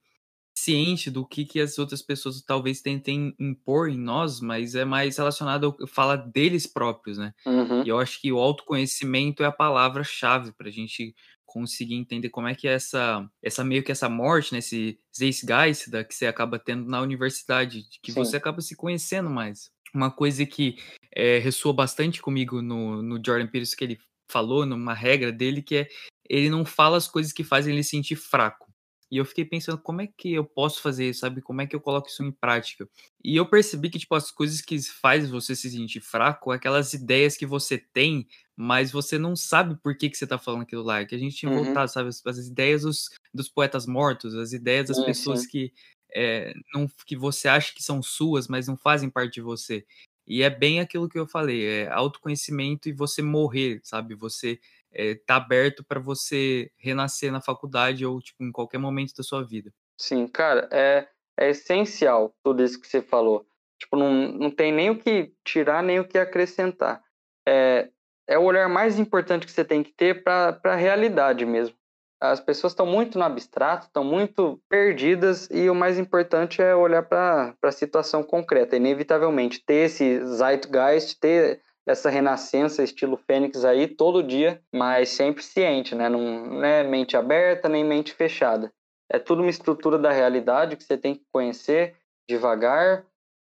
[0.57, 5.17] ciente do que, que as outras pessoas talvez tentem impor em nós, mas é mais
[5.17, 7.33] relacionado ao falar deles próprios, né?
[7.45, 7.83] Uhum.
[7.83, 11.13] E eu acho que o autoconhecimento é a palavra-chave para a gente
[11.55, 15.89] conseguir entender como é que é essa, essa meio que essa morte, né, esse Zeitgeist
[15.89, 18.19] da que você acaba tendo na universidade, de que Sim.
[18.19, 19.71] você acaba se conhecendo mais.
[19.93, 20.75] Uma coisa que
[21.15, 23.99] é, ressoa bastante comigo no, no Jordan Peterson que ele
[24.29, 25.87] falou, numa regra dele, que é
[26.29, 28.64] ele não fala as coisas que fazem ele sentir fraco.
[29.11, 31.41] E eu fiquei pensando, como é que eu posso fazer isso, sabe?
[31.41, 32.89] Como é que eu coloco isso em prática?
[33.23, 36.93] E eu percebi que, tipo, as coisas que fazem você se sentir fraco é aquelas
[36.93, 40.83] ideias que você tem, mas você não sabe por que, que você tá falando aquilo
[40.83, 40.99] lá.
[41.01, 41.55] É que a gente tinha Uhum.
[41.63, 42.09] voltado, sabe?
[42.09, 45.47] As, as ideias dos, dos poetas mortos, as ideias das pessoas sim.
[45.47, 45.73] que,
[46.13, 49.85] é, não, que você acha que são suas, mas não fazem parte de você.
[50.27, 54.15] E é bem aquilo que eu falei, é autoconhecimento e você morrer, sabe?
[54.15, 54.59] Você
[54.95, 59.43] é, tá aberto para você renascer na faculdade ou tipo em qualquer momento da sua
[59.43, 59.71] vida.
[59.99, 63.45] Sim, cara, é, é essencial tudo isso que você falou.
[63.77, 67.01] Tipo, não, não tem nem o que tirar, nem o que acrescentar.
[67.47, 67.89] É,
[68.27, 71.75] é o olhar mais importante que você tem que ter para a realidade mesmo.
[72.19, 77.03] As pessoas estão muito no abstrato, estão muito perdidas, e o mais importante é olhar
[77.03, 78.77] para a situação concreta.
[78.77, 85.93] Inevitavelmente, ter esse zeitgeist, ter essa renascença estilo Fênix aí todo dia, mas sempre ciente,
[85.93, 86.09] né?
[86.09, 88.73] Não, não é mente aberta nem mente fechada.
[89.09, 91.95] É tudo uma estrutura da realidade que você tem que conhecer
[92.27, 93.05] devagar,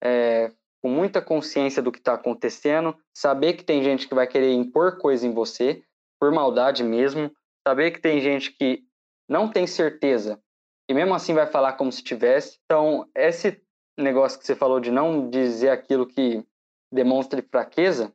[0.03, 0.51] é,
[0.83, 4.99] com muita consciência do que está acontecendo, saber que tem gente que vai querer impor
[4.99, 5.83] coisa em você,
[6.19, 7.31] por maldade mesmo,
[7.67, 8.83] saber que tem gente que
[9.29, 10.41] não tem certeza
[10.89, 12.59] e mesmo assim vai falar como se tivesse.
[12.65, 13.63] Então, esse
[13.99, 16.45] negócio que você falou de não dizer aquilo que
[16.93, 18.13] demonstre fraqueza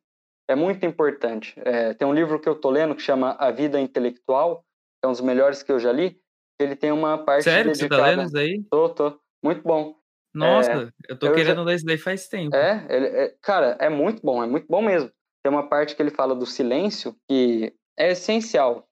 [0.48, 1.54] é muito importante.
[1.64, 4.60] É, tem um livro que eu tô lendo que chama A Vida Intelectual,
[5.00, 6.20] que é um dos melhores que eu já li.
[6.60, 8.04] Ele tem uma parte Sério que você dedicada...
[8.04, 8.64] tá lendo isso daí?
[8.70, 9.20] Tô, tô.
[9.44, 9.96] Muito bom.
[10.34, 12.56] Nossa, É, eu tô eu querendo já- ler isso daí faz tempo.
[12.56, 15.12] É, ele, é- cara, é muito bom, é muito bom mesmo.
[15.44, 18.88] Tem uma parte que ele fala do silêncio que é essencial.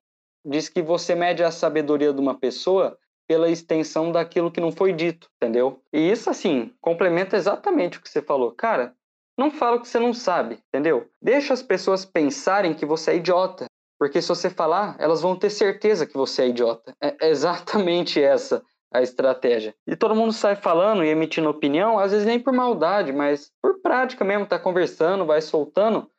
[0.45, 2.97] Diz que você mede a sabedoria de uma pessoa
[3.27, 5.81] pela extensão daquilo que não foi dito, entendeu?
[5.91, 8.51] E isso, assim, complementa exatamente o que você falou.
[8.51, 8.95] Cara,
[9.37, 11.09] não fala o que você não sabe, entendeu?
[11.21, 13.65] Deixa as pessoas pensarem que você é idiota.
[13.99, 16.93] Porque se você falar, elas vão ter certeza que você é idiota.
[17.01, 18.63] É exatamente essa
[18.93, 19.75] a estratégia.
[19.85, 23.81] E todo mundo sai falando e emitindo opinião, às vezes nem por maldade, mas por
[23.81, 26.09] prática mesmo, tá conversando, vai soltando.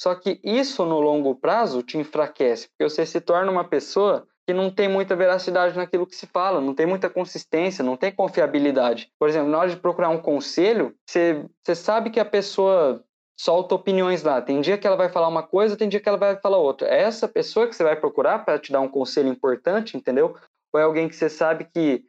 [0.00, 4.54] Só que isso no longo prazo te enfraquece, porque você se torna uma pessoa que
[4.54, 9.10] não tem muita veracidade naquilo que se fala, não tem muita consistência, não tem confiabilidade.
[9.18, 11.44] Por exemplo, na hora de procurar um conselho, você,
[11.74, 13.04] sabe que a pessoa
[13.36, 14.40] solta opiniões lá.
[14.40, 16.86] Tem dia que ela vai falar uma coisa, tem dia que ela vai falar outra.
[16.88, 20.36] É essa pessoa que você vai procurar para te dar um conselho importante, entendeu?
[20.72, 22.04] Ou é alguém que você sabe que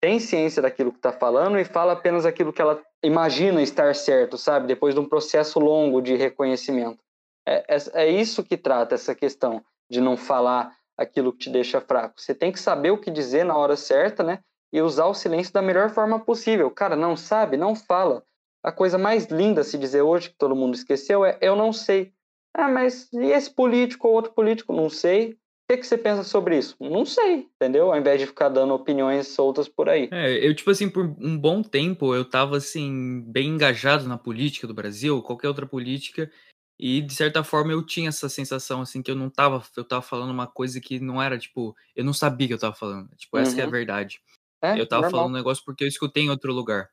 [0.00, 4.36] tem ciência daquilo que está falando e fala apenas aquilo que ela imagina estar certo,
[4.36, 4.66] sabe?
[4.66, 6.98] Depois de um processo longo de reconhecimento.
[7.46, 11.80] É, é, é isso que trata essa questão de não falar aquilo que te deixa
[11.80, 12.20] fraco.
[12.20, 14.40] Você tem que saber o que dizer na hora certa, né?
[14.72, 16.70] E usar o silêncio da melhor forma possível.
[16.70, 17.56] Cara, não sabe?
[17.56, 18.24] Não fala.
[18.62, 21.72] A coisa mais linda a se dizer hoje, que todo mundo esqueceu, é eu não
[21.72, 22.12] sei.
[22.52, 24.72] Ah, mas e esse político ou outro político?
[24.72, 25.30] Não sei.
[25.70, 26.74] O que, que você pensa sobre isso?
[26.80, 27.92] Não sei, entendeu?
[27.92, 30.08] Ao invés de ficar dando opiniões soltas por aí.
[30.10, 34.66] É, eu, tipo assim, por um bom tempo, eu tava, assim, bem engajado na política
[34.66, 36.30] do Brasil, qualquer outra política,
[36.78, 40.00] e, de certa forma, eu tinha essa sensação, assim, que eu não tava, eu tava
[40.00, 43.08] falando uma coisa que não era, tipo, eu não sabia que eu tava falando.
[43.16, 43.58] Tipo, essa uhum.
[43.58, 43.70] é a uhum.
[43.72, 44.20] verdade.
[44.62, 45.20] É, eu tava normal.
[45.20, 46.88] falando um negócio porque eu escutei em outro lugar.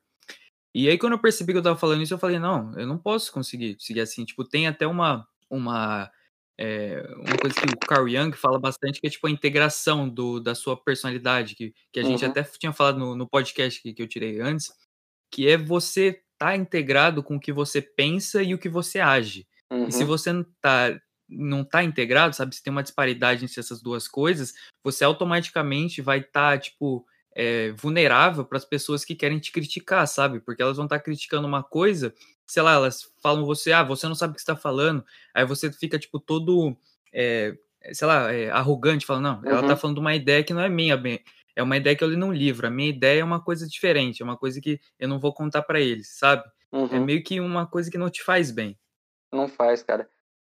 [0.74, 2.98] E aí, quando eu percebi que eu tava falando isso, eu falei, não, eu não
[2.98, 4.24] posso conseguir seguir assim.
[4.24, 6.10] Tipo, tem até uma, uma,
[6.58, 10.40] é, uma coisa que o Carl Jung fala bastante, que é, tipo, a integração do,
[10.40, 12.10] da sua personalidade, que, que a uhum.
[12.10, 14.72] gente até tinha falado no, no podcast que, que eu tirei antes,
[15.30, 18.98] que é você estar tá integrado com o que você pensa e o que você
[18.98, 19.46] age.
[19.70, 19.88] Uhum.
[19.88, 20.06] E se uhum.
[20.06, 22.54] você não tá, não tá integrado, sabe?
[22.54, 27.72] Se tem uma disparidade entre essas duas coisas, você automaticamente vai estar, tá, tipo, é,
[27.72, 30.40] vulnerável para as pessoas que querem te criticar, sabe?
[30.40, 32.14] Porque elas vão estar tá criticando uma coisa,
[32.46, 35.04] sei lá, elas falam você, ah, você não sabe o que está falando,
[35.34, 36.74] aí você fica, tipo, todo,
[37.12, 37.54] é,
[37.92, 39.48] sei lá, é, arrogante, falando, não, uhum.
[39.48, 40.98] ela tá falando uma ideia que não é minha,
[41.54, 44.22] é uma ideia que eu li num livro, a minha ideia é uma coisa diferente,
[44.22, 46.42] é uma coisa que eu não vou contar para eles, sabe?
[46.72, 46.88] É uhum.
[46.90, 48.78] É meio que uma coisa que não te faz bem.
[49.32, 50.08] Não faz, cara.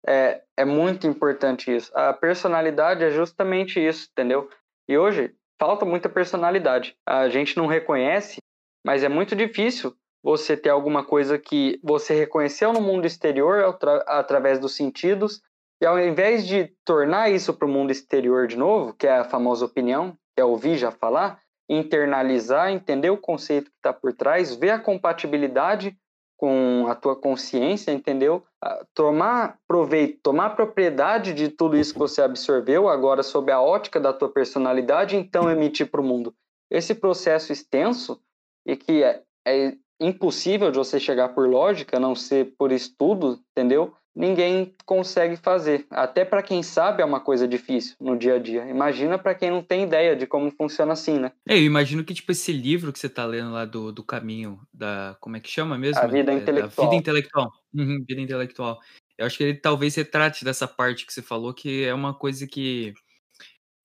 [0.07, 1.91] É, é muito importante isso.
[1.97, 4.49] A personalidade é justamente isso, entendeu?
[4.89, 6.97] E hoje falta muita personalidade.
[7.07, 8.39] A gente não reconhece,
[8.85, 14.59] mas é muito difícil você ter alguma coisa que você reconheceu no mundo exterior através
[14.59, 15.43] dos sentidos,
[15.83, 19.25] e ao invés de tornar isso para o mundo exterior de novo, que é a
[19.25, 24.55] famosa opinião, que é ouvir já falar, internalizar, entender o conceito que está por trás,
[24.55, 25.97] ver a compatibilidade
[26.45, 28.45] com a tua consciência, entendeu?
[28.93, 34.13] Tomar proveito, tomar propriedade de tudo isso que você absorveu, agora sob a ótica da
[34.13, 36.35] tua personalidade, então emitir para o mundo.
[36.71, 38.21] Esse processo extenso
[38.67, 43.41] e que é, é impossível de você chegar por lógica, a não ser por estudo,
[43.57, 43.95] entendeu?
[44.15, 45.87] Ninguém consegue fazer.
[45.91, 48.67] Até para quem sabe é uma coisa difícil no dia a dia.
[48.69, 51.33] Imagina para quem não tem ideia de como funciona assim, né?
[51.49, 54.61] É, eu imagino que tipo esse livro que você tá lendo lá do, do caminho
[54.73, 56.01] da como é que chama mesmo?
[56.01, 56.87] A vida é, intelectual.
[56.87, 57.53] A vida intelectual.
[57.75, 58.79] Uhum, vida intelectual.
[59.19, 62.47] Eu acho que ele talvez retrate dessa parte que você falou que é uma coisa
[62.47, 62.93] que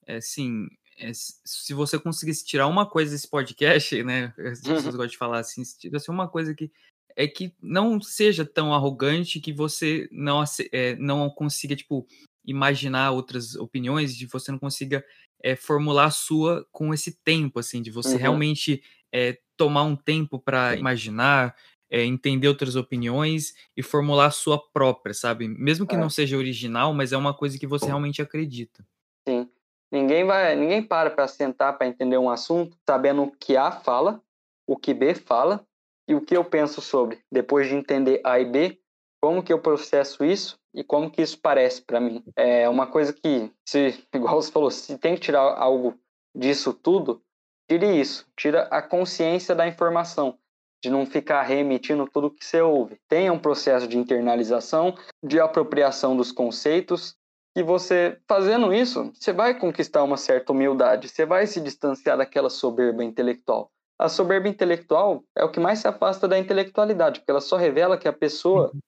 [0.05, 0.67] é assim,
[0.97, 4.33] é, se você conseguisse tirar uma coisa desse podcast, né?
[4.51, 6.71] As pessoas gostam de falar assim, se tivesse uma coisa que
[7.19, 10.41] é que não seja tão arrogante que você não,
[10.71, 12.07] é, não consiga, tipo,
[12.45, 15.03] imaginar outras opiniões, de você não consiga
[15.43, 18.19] é, formular a sua com esse tempo, assim, de você uhum.
[18.19, 18.81] realmente
[19.13, 21.53] é, tomar um tempo para imaginar,
[21.91, 25.45] é, entender outras opiniões e formular a sua própria, sabe?
[25.45, 25.99] Mesmo que é.
[25.99, 28.87] não seja original, mas é uma coisa que você realmente acredita.
[29.27, 29.49] Sim.
[29.91, 34.21] Ninguém vai, ninguém para para sentar para entender um assunto sabendo o que A fala,
[34.65, 35.67] o que B fala
[36.09, 38.79] e o que eu penso sobre, depois de entender A e B,
[39.21, 42.23] como que eu processo isso e como que isso parece para mim.
[42.35, 45.95] É uma coisa que, se, igual você falou, se tem que tirar algo
[46.35, 47.21] disso tudo,
[47.69, 50.35] tire isso, tira a consciência da informação,
[50.83, 52.97] de não ficar remetindo tudo que você ouve.
[53.07, 57.15] Tenha um processo de internalização, de apropriação dos conceitos,
[57.55, 62.49] e você fazendo isso, você vai conquistar uma certa humildade, você vai se distanciar daquela
[62.49, 63.69] soberba intelectual
[63.99, 67.97] a soberba intelectual é o que mais se afasta da intelectualidade, porque ela só revela
[67.97, 68.79] que a pessoa uhum.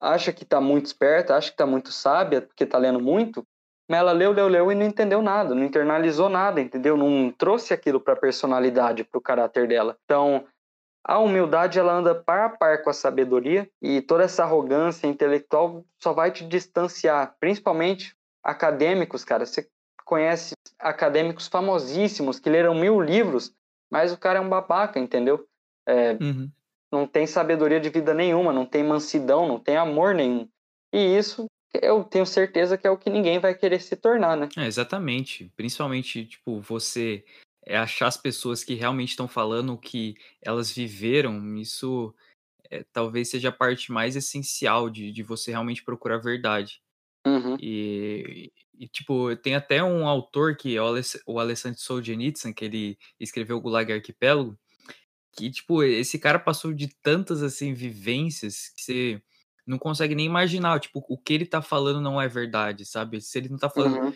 [0.00, 3.46] acha que está muito esperta, acha que está muito sábia, porque está lendo muito,
[3.86, 6.96] mas ela leu, leu, leu e não entendeu nada, não internalizou nada, entendeu?
[6.96, 9.98] Não trouxe aquilo para a personalidade, para o caráter dela.
[10.06, 10.46] Então,
[11.06, 15.84] a humildade ela anda par a par com a sabedoria e toda essa arrogância intelectual
[16.02, 19.44] só vai te distanciar, principalmente acadêmicos, cara.
[19.44, 19.68] Você
[20.06, 23.54] conhece acadêmicos famosíssimos que leram mil livros
[23.90, 25.46] mas o cara é um babaca, entendeu?
[25.86, 26.50] É, uhum.
[26.92, 30.48] não tem sabedoria de vida nenhuma, não tem mansidão, não tem amor nenhum.
[30.92, 31.46] E isso
[31.82, 34.48] eu tenho certeza que é o que ninguém vai querer se tornar, né?
[34.56, 35.50] É, exatamente.
[35.56, 37.24] Principalmente, tipo, você
[37.66, 42.14] é achar as pessoas que realmente estão falando o que elas viveram, isso
[42.70, 46.80] é, talvez seja a parte mais essencial de, de você realmente procurar a verdade.
[47.26, 47.56] Uhum.
[47.58, 52.64] E, e, tipo, tem até um autor que é o, Aless o Alessandro Solzhenitsyn, que
[52.64, 54.58] ele escreveu o Gulag Arquipélago,
[55.36, 59.22] que, tipo, esse cara passou de tantas, assim, vivências que você
[59.66, 63.20] não consegue nem imaginar, tipo, o que ele tá falando não é verdade, sabe?
[63.20, 63.98] Se ele não tá falando...
[63.98, 64.14] Uhum.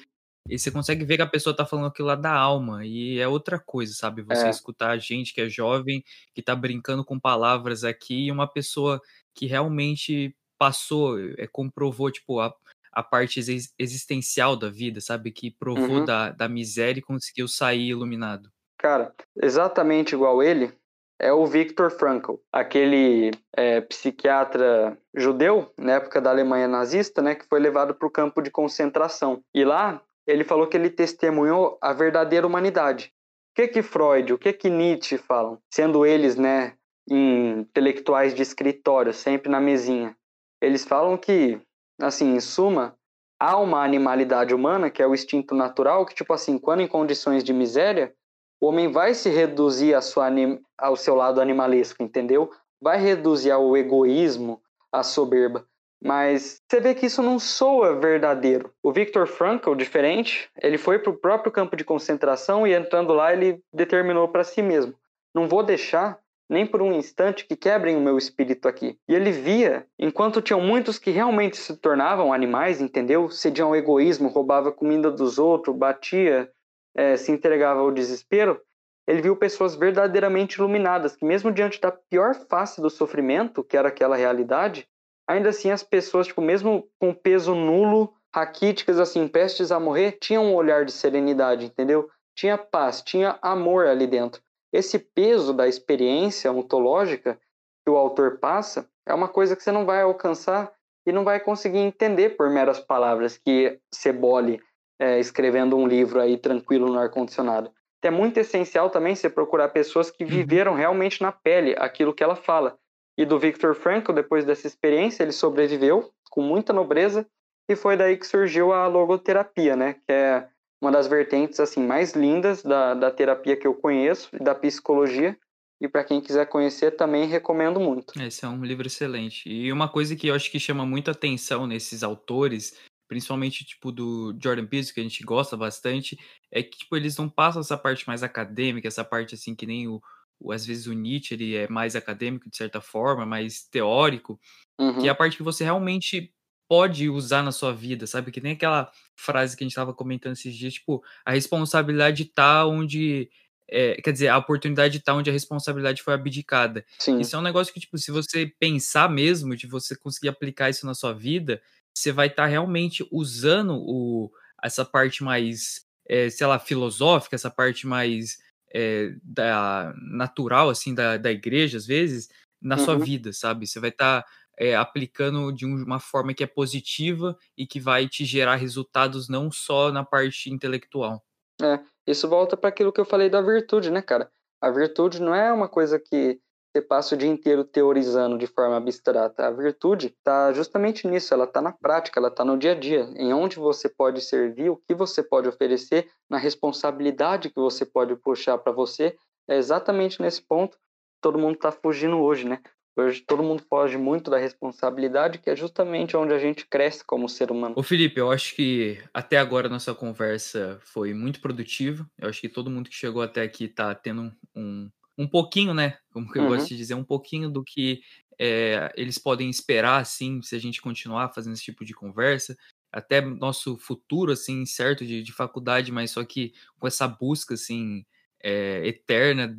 [0.51, 3.29] E você consegue ver que a pessoa tá falando aquilo lá da alma, e é
[3.29, 4.23] outra coisa, sabe?
[4.23, 4.51] Você É.
[4.51, 6.03] escutar a gente que é jovem,
[6.35, 9.01] que tá brincando com palavras aqui, e uma pessoa
[9.35, 12.55] que realmente passou, é, comprovou, tipo, a,
[12.93, 15.31] a parte exis- existencial da vida, sabe?
[15.31, 16.05] Que provou Uhum.
[16.05, 18.51] da, da miséria e conseguiu sair iluminado.
[18.79, 19.13] Cara,
[19.43, 20.73] exatamente igual ele
[21.21, 27.45] é o Viktor Frankl, aquele é, psiquiatra judeu na época da Alemanha nazista, né, que
[27.49, 29.43] foi levado para o campo de concentração.
[29.53, 33.13] E lá ele falou que ele testemunhou a verdadeira humanidade.
[33.51, 36.75] O que que Freud, o que que Nietzsche falam, sendo eles, né,
[37.11, 40.15] intelectuais de escritório, sempre na mesinha.
[40.63, 41.61] Eles falam que,
[41.99, 42.95] assim, em suma,
[43.39, 47.45] há uma animalidade humana, que é o instinto natural, que tipo assim, quando em condições
[47.45, 48.15] de miséria,
[48.61, 50.29] o homem vai se reduzir a sua
[50.77, 52.51] ao seu lado animalesco, entendeu?
[52.81, 54.61] Vai reduzir ao egoísmo,
[54.93, 55.65] à soberba.
[56.03, 58.73] Mas você vê que isso não soa verdadeiro.
[58.83, 63.33] O Viktor Frankl, diferente, ele foi para o próprio campo de concentração e entrando lá
[63.33, 64.95] ele determinou para si mesmo:
[65.35, 66.19] não vou deixar
[66.49, 68.99] nem por um instante que quebrem o meu espírito aqui.
[69.09, 73.31] E ele via, enquanto tinham muitos que realmente se tornavam animais, entendeu?
[73.31, 76.51] Cediam ao egoísmo, roubava comida dos outros, batia,
[76.97, 78.61] é, se entregava ao desespero,
[79.07, 83.89] ele viu pessoas verdadeiramente iluminadas, que mesmo diante da pior face do sofrimento, que era
[83.89, 84.87] aquela realidade,
[85.27, 90.45] ainda assim as pessoas, tipo, mesmo com peso nulo, raquíticas, assim, prestes a morrer, tinham
[90.45, 92.11] um olhar de serenidade, entendeu?
[92.37, 94.43] Tinha paz, tinha amor ali dentro.
[94.73, 97.39] Esse peso da experiência ontológica
[97.85, 100.73] que o autor passa é uma coisa que você não vai alcançar
[101.07, 104.61] e não vai conseguir entender por meras palavras que Sebole
[105.01, 107.73] é, escrevendo um livro aí tranquilo no ar-condicionado.
[108.03, 112.37] É muito essencial também você procurar pessoas que viveram realmente na pele aquilo que ela
[112.37, 112.79] fala.
[113.17, 117.27] E do Viktor Frankl, depois dessa experiência, ele sobreviveu com muita nobreza
[117.69, 119.95] e foi daí que surgiu a logoterapia, né?
[119.95, 120.49] Que é
[120.81, 125.37] uma das vertentes assim mais lindas da, da terapia que eu conheço da psicologia.
[125.81, 128.21] E para quem quiser conhecer, também recomendo muito.
[128.21, 129.49] Esse é um livro excelente.
[129.49, 132.77] E uma coisa que eu acho que chama muita atenção nesses autores,
[133.09, 136.19] principalmente tipo do Jordan Peterson, que a gente gosta bastante,
[136.51, 139.87] é que tipo eles não passam essa parte mais acadêmica, essa parte assim que nem
[139.87, 140.03] o,
[140.41, 144.39] o às vezes o Nietzsche ele é mais acadêmico de certa forma, mais teórico,
[144.81, 145.01] Uhum.
[145.01, 146.33] que é a parte que você realmente
[146.69, 148.31] pode usar na sua vida, sabe?
[148.31, 152.67] Que nem aquela frase que a gente estava comentando esses dias, tipo, a responsabilidade tá
[152.67, 153.31] onde.
[153.71, 156.85] É, quer dizer, a oportunidade tá onde a responsabilidade foi abdicada.
[156.99, 157.21] Sim.
[157.21, 160.87] Isso é um negócio que, tipo, se você pensar mesmo, de você conseguir aplicar isso
[160.87, 161.61] na sua vida,
[161.95, 164.31] você vai estar tá realmente usando o,
[164.63, 168.39] essa parte mais, é, sei lá, filosófica, essa parte mais
[168.73, 172.29] é, da, natural, assim, da, da igreja, às vezes,
[172.61, 172.85] na uhum.
[172.85, 173.67] sua vida, sabe?
[173.67, 174.29] Você vai estar tá,
[174.59, 179.51] é, aplicando de uma forma que é positiva e que vai te gerar resultados não
[179.51, 181.23] só na parte intelectual.
[181.63, 184.31] É, isso volta para aquilo que eu falei da virtude, né, cara?
[184.61, 186.41] A virtude não é uma coisa que
[186.71, 189.47] você passa o dia inteiro teorizando de forma abstrata.
[189.47, 193.09] A virtude está justamente nisso, ela está na prática, ela está no dia a dia,
[193.17, 198.15] em onde você pode servir, o que você pode oferecer, na responsabilidade que você pode
[198.17, 199.17] puxar para você.
[199.49, 202.61] É exatamente nesse ponto que todo mundo está fugindo hoje, né?
[202.99, 207.29] Hoje todo mundo foge muito da responsabilidade, que é justamente onde a gente cresce como
[207.29, 207.77] ser humano.
[207.79, 212.05] Ô Felipe, eu acho que até agora a nossa conversa foi muito produtiva.
[212.19, 215.99] Eu acho que todo mundo que chegou até aqui está tendo um, um pouquinho, né?
[216.13, 216.49] Como que eu uhum.
[216.49, 218.01] gosto de dizer, um pouquinho do que
[218.37, 222.57] é, eles podem esperar, assim, se a gente continuar fazendo esse tipo de conversa.
[222.93, 228.05] Até nosso futuro, assim, certo, de, de faculdade, mas só que com essa busca, assim,
[228.43, 229.57] é, eterna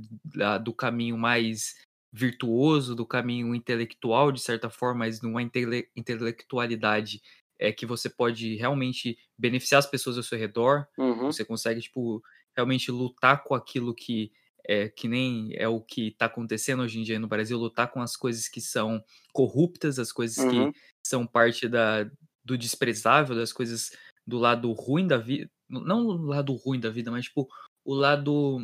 [0.62, 1.76] do caminho mais
[2.12, 7.22] virtuoso, do caminho intelectual, de certa forma, mas numa intele intelectualidade
[7.60, 10.88] é que você pode realmente beneficiar as pessoas ao seu redor.
[10.98, 11.26] Uhum.
[11.32, 12.24] Você consegue, tipo,
[12.56, 14.32] realmente lutar com aquilo que
[14.68, 18.02] é, que nem é o que está acontecendo hoje em dia no Brasil, lutar com
[18.02, 19.04] as coisas que são
[19.34, 20.72] corruptas, as coisas uhum.
[20.72, 22.10] que são parte da,
[22.44, 23.92] do desprezável, das coisas
[24.28, 27.48] do lado ruim da vida, não o lado ruim da vida, mas tipo
[27.84, 28.60] o lado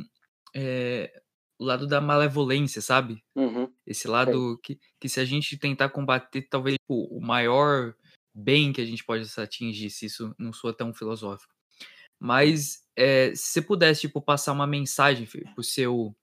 [0.56, 1.12] é,
[1.60, 3.24] o lado da malevolência, sabe?
[3.36, 3.72] Uhum.
[3.86, 7.96] Esse lado que, que se a gente tentar combater, talvez tipo, o maior
[8.34, 11.54] bem que a gente pode atingir, se isso não soa tão filosófico.
[12.20, 16.16] Mas é, se você pudesse, tipo, passar uma mensagem pro seu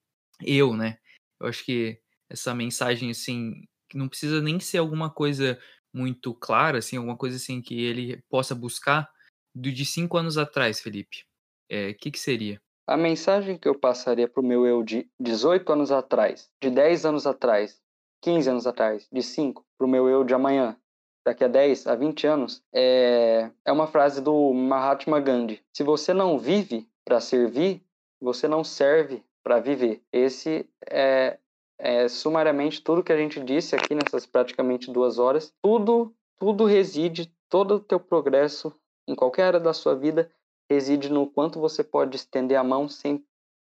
[0.45, 0.99] eu, né?
[1.41, 3.65] Eu acho que essa mensagem, assim,
[3.95, 5.59] não precisa nem ser alguma coisa
[5.93, 9.11] muito clara, assim, alguma coisa assim que ele possa buscar
[9.55, 11.25] do de cinco anos atrás, Felipe.
[11.71, 12.61] O é, que, que seria?
[12.87, 17.27] A mensagem que eu passaria pro meu eu de 18 anos atrás, de 10 anos
[17.27, 17.81] atrás,
[18.23, 20.77] 15 anos atrás, de 5, pro meu eu de amanhã,
[21.25, 25.63] daqui a 10, a 20 anos, é, é uma frase do Mahatma Gandhi.
[25.73, 27.83] Se você não vive para servir,
[28.21, 30.03] você não serve para viver.
[30.13, 31.39] Esse é,
[31.79, 35.53] é, sumariamente tudo que a gente disse aqui nessas praticamente duas horas.
[35.63, 38.75] Tudo, tudo reside, todo o teu progresso
[39.09, 40.31] em qualquer área da sua vida
[40.73, 43.25] reside no quanto você pode estender a mão sem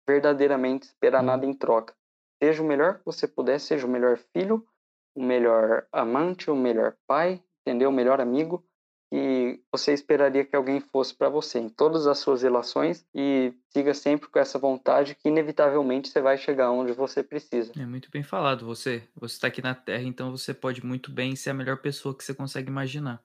[0.09, 1.27] verdadeiramente esperar hum.
[1.27, 1.95] nada em troca.
[2.43, 4.67] Seja o melhor que você puder, seja o melhor filho,
[5.15, 7.89] o melhor amante, o melhor pai, entendeu?
[7.89, 8.65] O melhor amigo
[9.11, 13.95] que você esperaria que alguém fosse para você em todas as suas relações e siga
[13.95, 17.73] sempre com essa vontade que inevitavelmente você vai chegar onde você precisa.
[17.79, 18.67] É muito bem falado.
[18.67, 22.17] Você você está aqui na Terra, então você pode muito bem ser a melhor pessoa
[22.17, 23.23] que você consegue imaginar.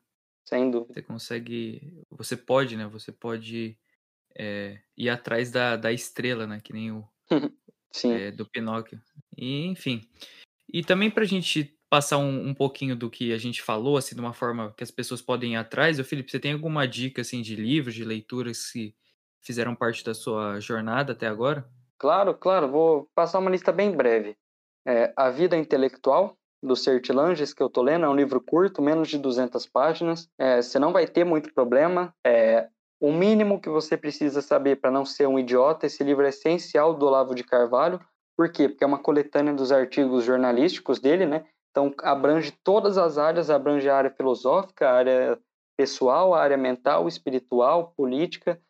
[0.51, 0.93] Sem dúvida.
[0.93, 2.85] Você consegue, você pode, né?
[2.87, 3.77] Você pode
[4.37, 6.59] é, ir atrás da, da estrela, né?
[6.61, 7.07] Que nem o
[7.89, 8.11] Sim.
[8.11, 9.01] É, do Pinóquio.
[9.37, 10.01] E enfim.
[10.67, 14.13] E também para a gente passar um, um, pouquinho do que a gente falou, assim,
[14.13, 15.99] de uma forma que as pessoas podem ir atrás.
[15.99, 18.93] O Felipe, você tem alguma dica, assim, de livros, de leituras que
[19.39, 21.65] fizeram parte da sua jornada até agora?
[21.97, 22.69] Claro, claro.
[22.69, 24.35] Vou passar uma lista bem breve.
[24.85, 29.07] É, a Vida Intelectual, do Sertilanges, que eu tô lendo, é um livro curto, menos
[29.07, 30.29] de 200 páginas.
[30.37, 32.13] É, você não vai ter muito problema.
[32.25, 32.67] É,
[32.99, 36.93] o mínimo que você precisa saber para não ser um idiota, esse livro é essencial
[36.93, 37.99] do Olavo de Carvalho.
[38.37, 38.69] Por quê?
[38.69, 41.45] Porque é uma coletânea dos artigos jornalísticos dele, né?
[41.71, 45.39] Então, abrange todas as áreas, abrange a área filosófica, a área
[45.77, 48.61] pessoal, a área mental, espiritual, política.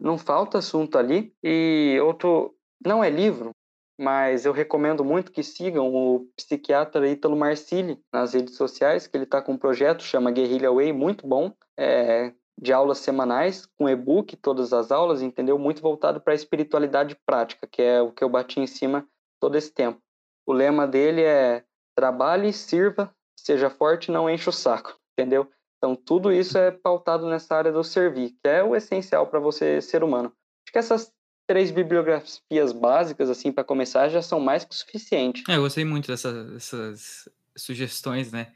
[0.00, 1.32] Não falta assunto ali.
[1.42, 2.54] E outro,
[2.84, 3.52] não é livro,
[3.98, 9.24] mas eu recomendo muito que sigam o psiquiatra Ítalo Marcilli nas redes sociais, que ele
[9.24, 14.36] está com um projeto chama Guerrilla Way, muito bom, é, de aulas semanais, com e-book,
[14.36, 15.58] todas as aulas, entendeu?
[15.58, 19.06] Muito voltado para a espiritualidade prática, que é o que eu bati em cima
[19.40, 20.00] todo esse tempo.
[20.46, 21.64] O lema dele é
[21.94, 25.50] trabalhe, sirva, seja forte, não enche o saco, entendeu?
[25.78, 29.80] Então, tudo isso é pautado nessa área do servir, que é o essencial para você
[29.80, 30.32] ser humano.
[30.66, 31.12] Acho que essas
[31.46, 35.44] três bibliografias básicas, assim, para começar, já são mais que suficiente.
[35.48, 38.52] É, eu gostei muito dessas, dessas sugestões, né?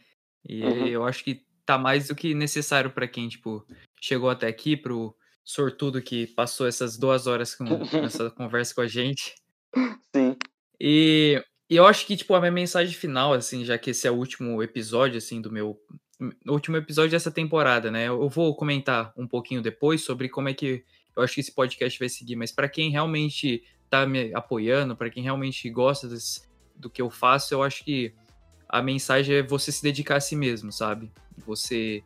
[0.47, 0.87] E uhum.
[0.87, 3.67] eu acho que tá mais do que necessário para quem, tipo,
[4.01, 5.15] chegou até aqui, pro
[5.45, 7.65] sortudo que passou essas duas horas com
[8.05, 9.35] essa conversa com a gente.
[10.15, 10.37] Sim.
[10.81, 14.11] E e eu acho que, tipo, a minha mensagem final, assim, já que esse é
[14.11, 15.81] o último episódio, assim, do meu.
[16.47, 18.09] O último episódio dessa temporada, né?
[18.09, 20.85] Eu vou comentar um pouquinho depois sobre como é que
[21.17, 25.11] eu acho que esse podcast vai seguir, mas para quem realmente tá me apoiando, para
[25.11, 26.43] quem realmente gosta desse,
[26.77, 28.15] do que eu faço, eu acho que
[28.69, 31.11] a mensagem é você se dedicar a si mesmo, sabe?
[31.45, 32.05] Você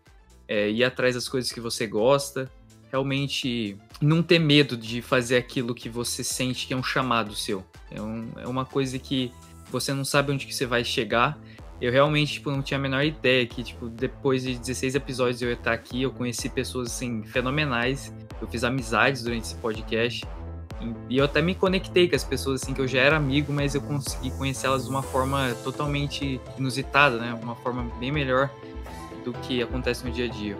[0.48, 2.50] é, ir atrás das coisas que você gosta,
[2.90, 7.64] realmente não ter medo de fazer aquilo que você sente que é um chamado seu.
[7.90, 9.30] É, um, é uma coisa que
[9.70, 11.38] você não sabe onde que você vai chegar.
[11.80, 15.48] Eu realmente, tipo, não tinha a menor ideia que, tipo, depois de 16 episódios eu
[15.48, 18.14] ia estar aqui, eu conheci pessoas, assim, fenomenais.
[18.40, 20.24] Eu fiz amizades durante esse podcast.
[21.08, 23.74] E eu até me conectei com as pessoas, assim, que eu já era amigo, mas
[23.74, 27.38] eu consegui conhecê-las de uma forma totalmente inusitada, né?
[27.42, 28.50] Uma forma bem melhor
[29.24, 30.56] do que acontece no dia a dia.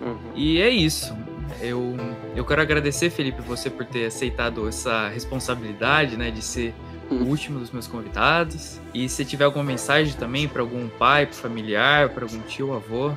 [0.00, 0.18] Uhum.
[0.34, 1.16] E é isso.
[1.60, 1.96] Eu,
[2.34, 6.74] eu quero agradecer, Felipe, você por ter aceitado essa responsabilidade, né, de ser
[7.10, 8.80] o último dos meus convidados.
[8.92, 13.08] E se tiver alguma mensagem também para algum pai, para familiar, para algum tio, avô,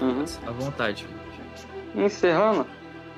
[0.00, 0.24] uhum.
[0.46, 1.06] à vontade.
[1.94, 2.66] Encerrando,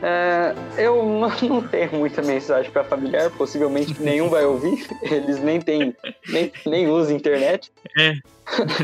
[0.02, 5.60] é, eu não, não, tenho muita mensagem para familiar, possivelmente nenhum vai ouvir, eles nem
[5.60, 5.94] têm,
[6.28, 7.72] nem, nem usam internet.
[7.98, 8.14] É,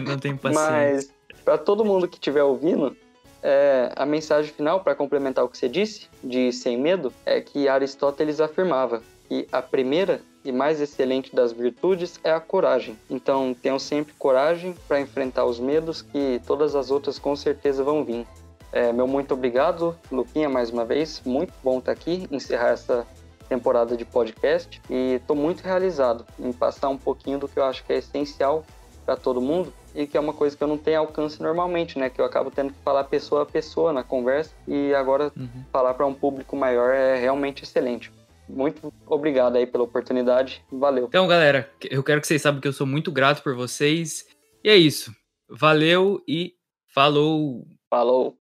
[0.00, 0.70] não tem paciência.
[0.70, 1.12] Mas
[1.44, 2.96] para todo mundo que estiver ouvindo,
[3.42, 7.68] é, a mensagem final para complementar o que você disse, de sem medo, é que
[7.68, 12.98] Aristóteles afirmava que a primeira e mais excelente das virtudes é a coragem.
[13.08, 18.04] Então, tenham sempre coragem para enfrentar os medos que todas as outras com certeza vão
[18.04, 18.26] vir.
[18.72, 21.22] É, meu muito obrigado, Luquinha, mais uma vez.
[21.24, 23.06] Muito bom estar aqui, encerrar essa
[23.48, 27.84] temporada de podcast e estou muito realizado em passar um pouquinho do que eu acho
[27.84, 28.64] que é essencial
[29.04, 32.08] para todo mundo e que é uma coisa que eu não tenho alcance normalmente, né?
[32.08, 35.64] Que eu acabo tendo que falar pessoa a pessoa na conversa e agora uhum.
[35.70, 38.10] falar para um público maior é realmente excelente.
[38.48, 40.64] Muito obrigado aí pela oportunidade.
[40.70, 41.06] Valeu.
[41.06, 44.26] Então, galera, eu quero que vocês saibam que eu sou muito grato por vocês.
[44.62, 45.12] E é isso.
[45.48, 46.54] Valeu e
[46.86, 47.66] falou!
[47.90, 48.41] Falou!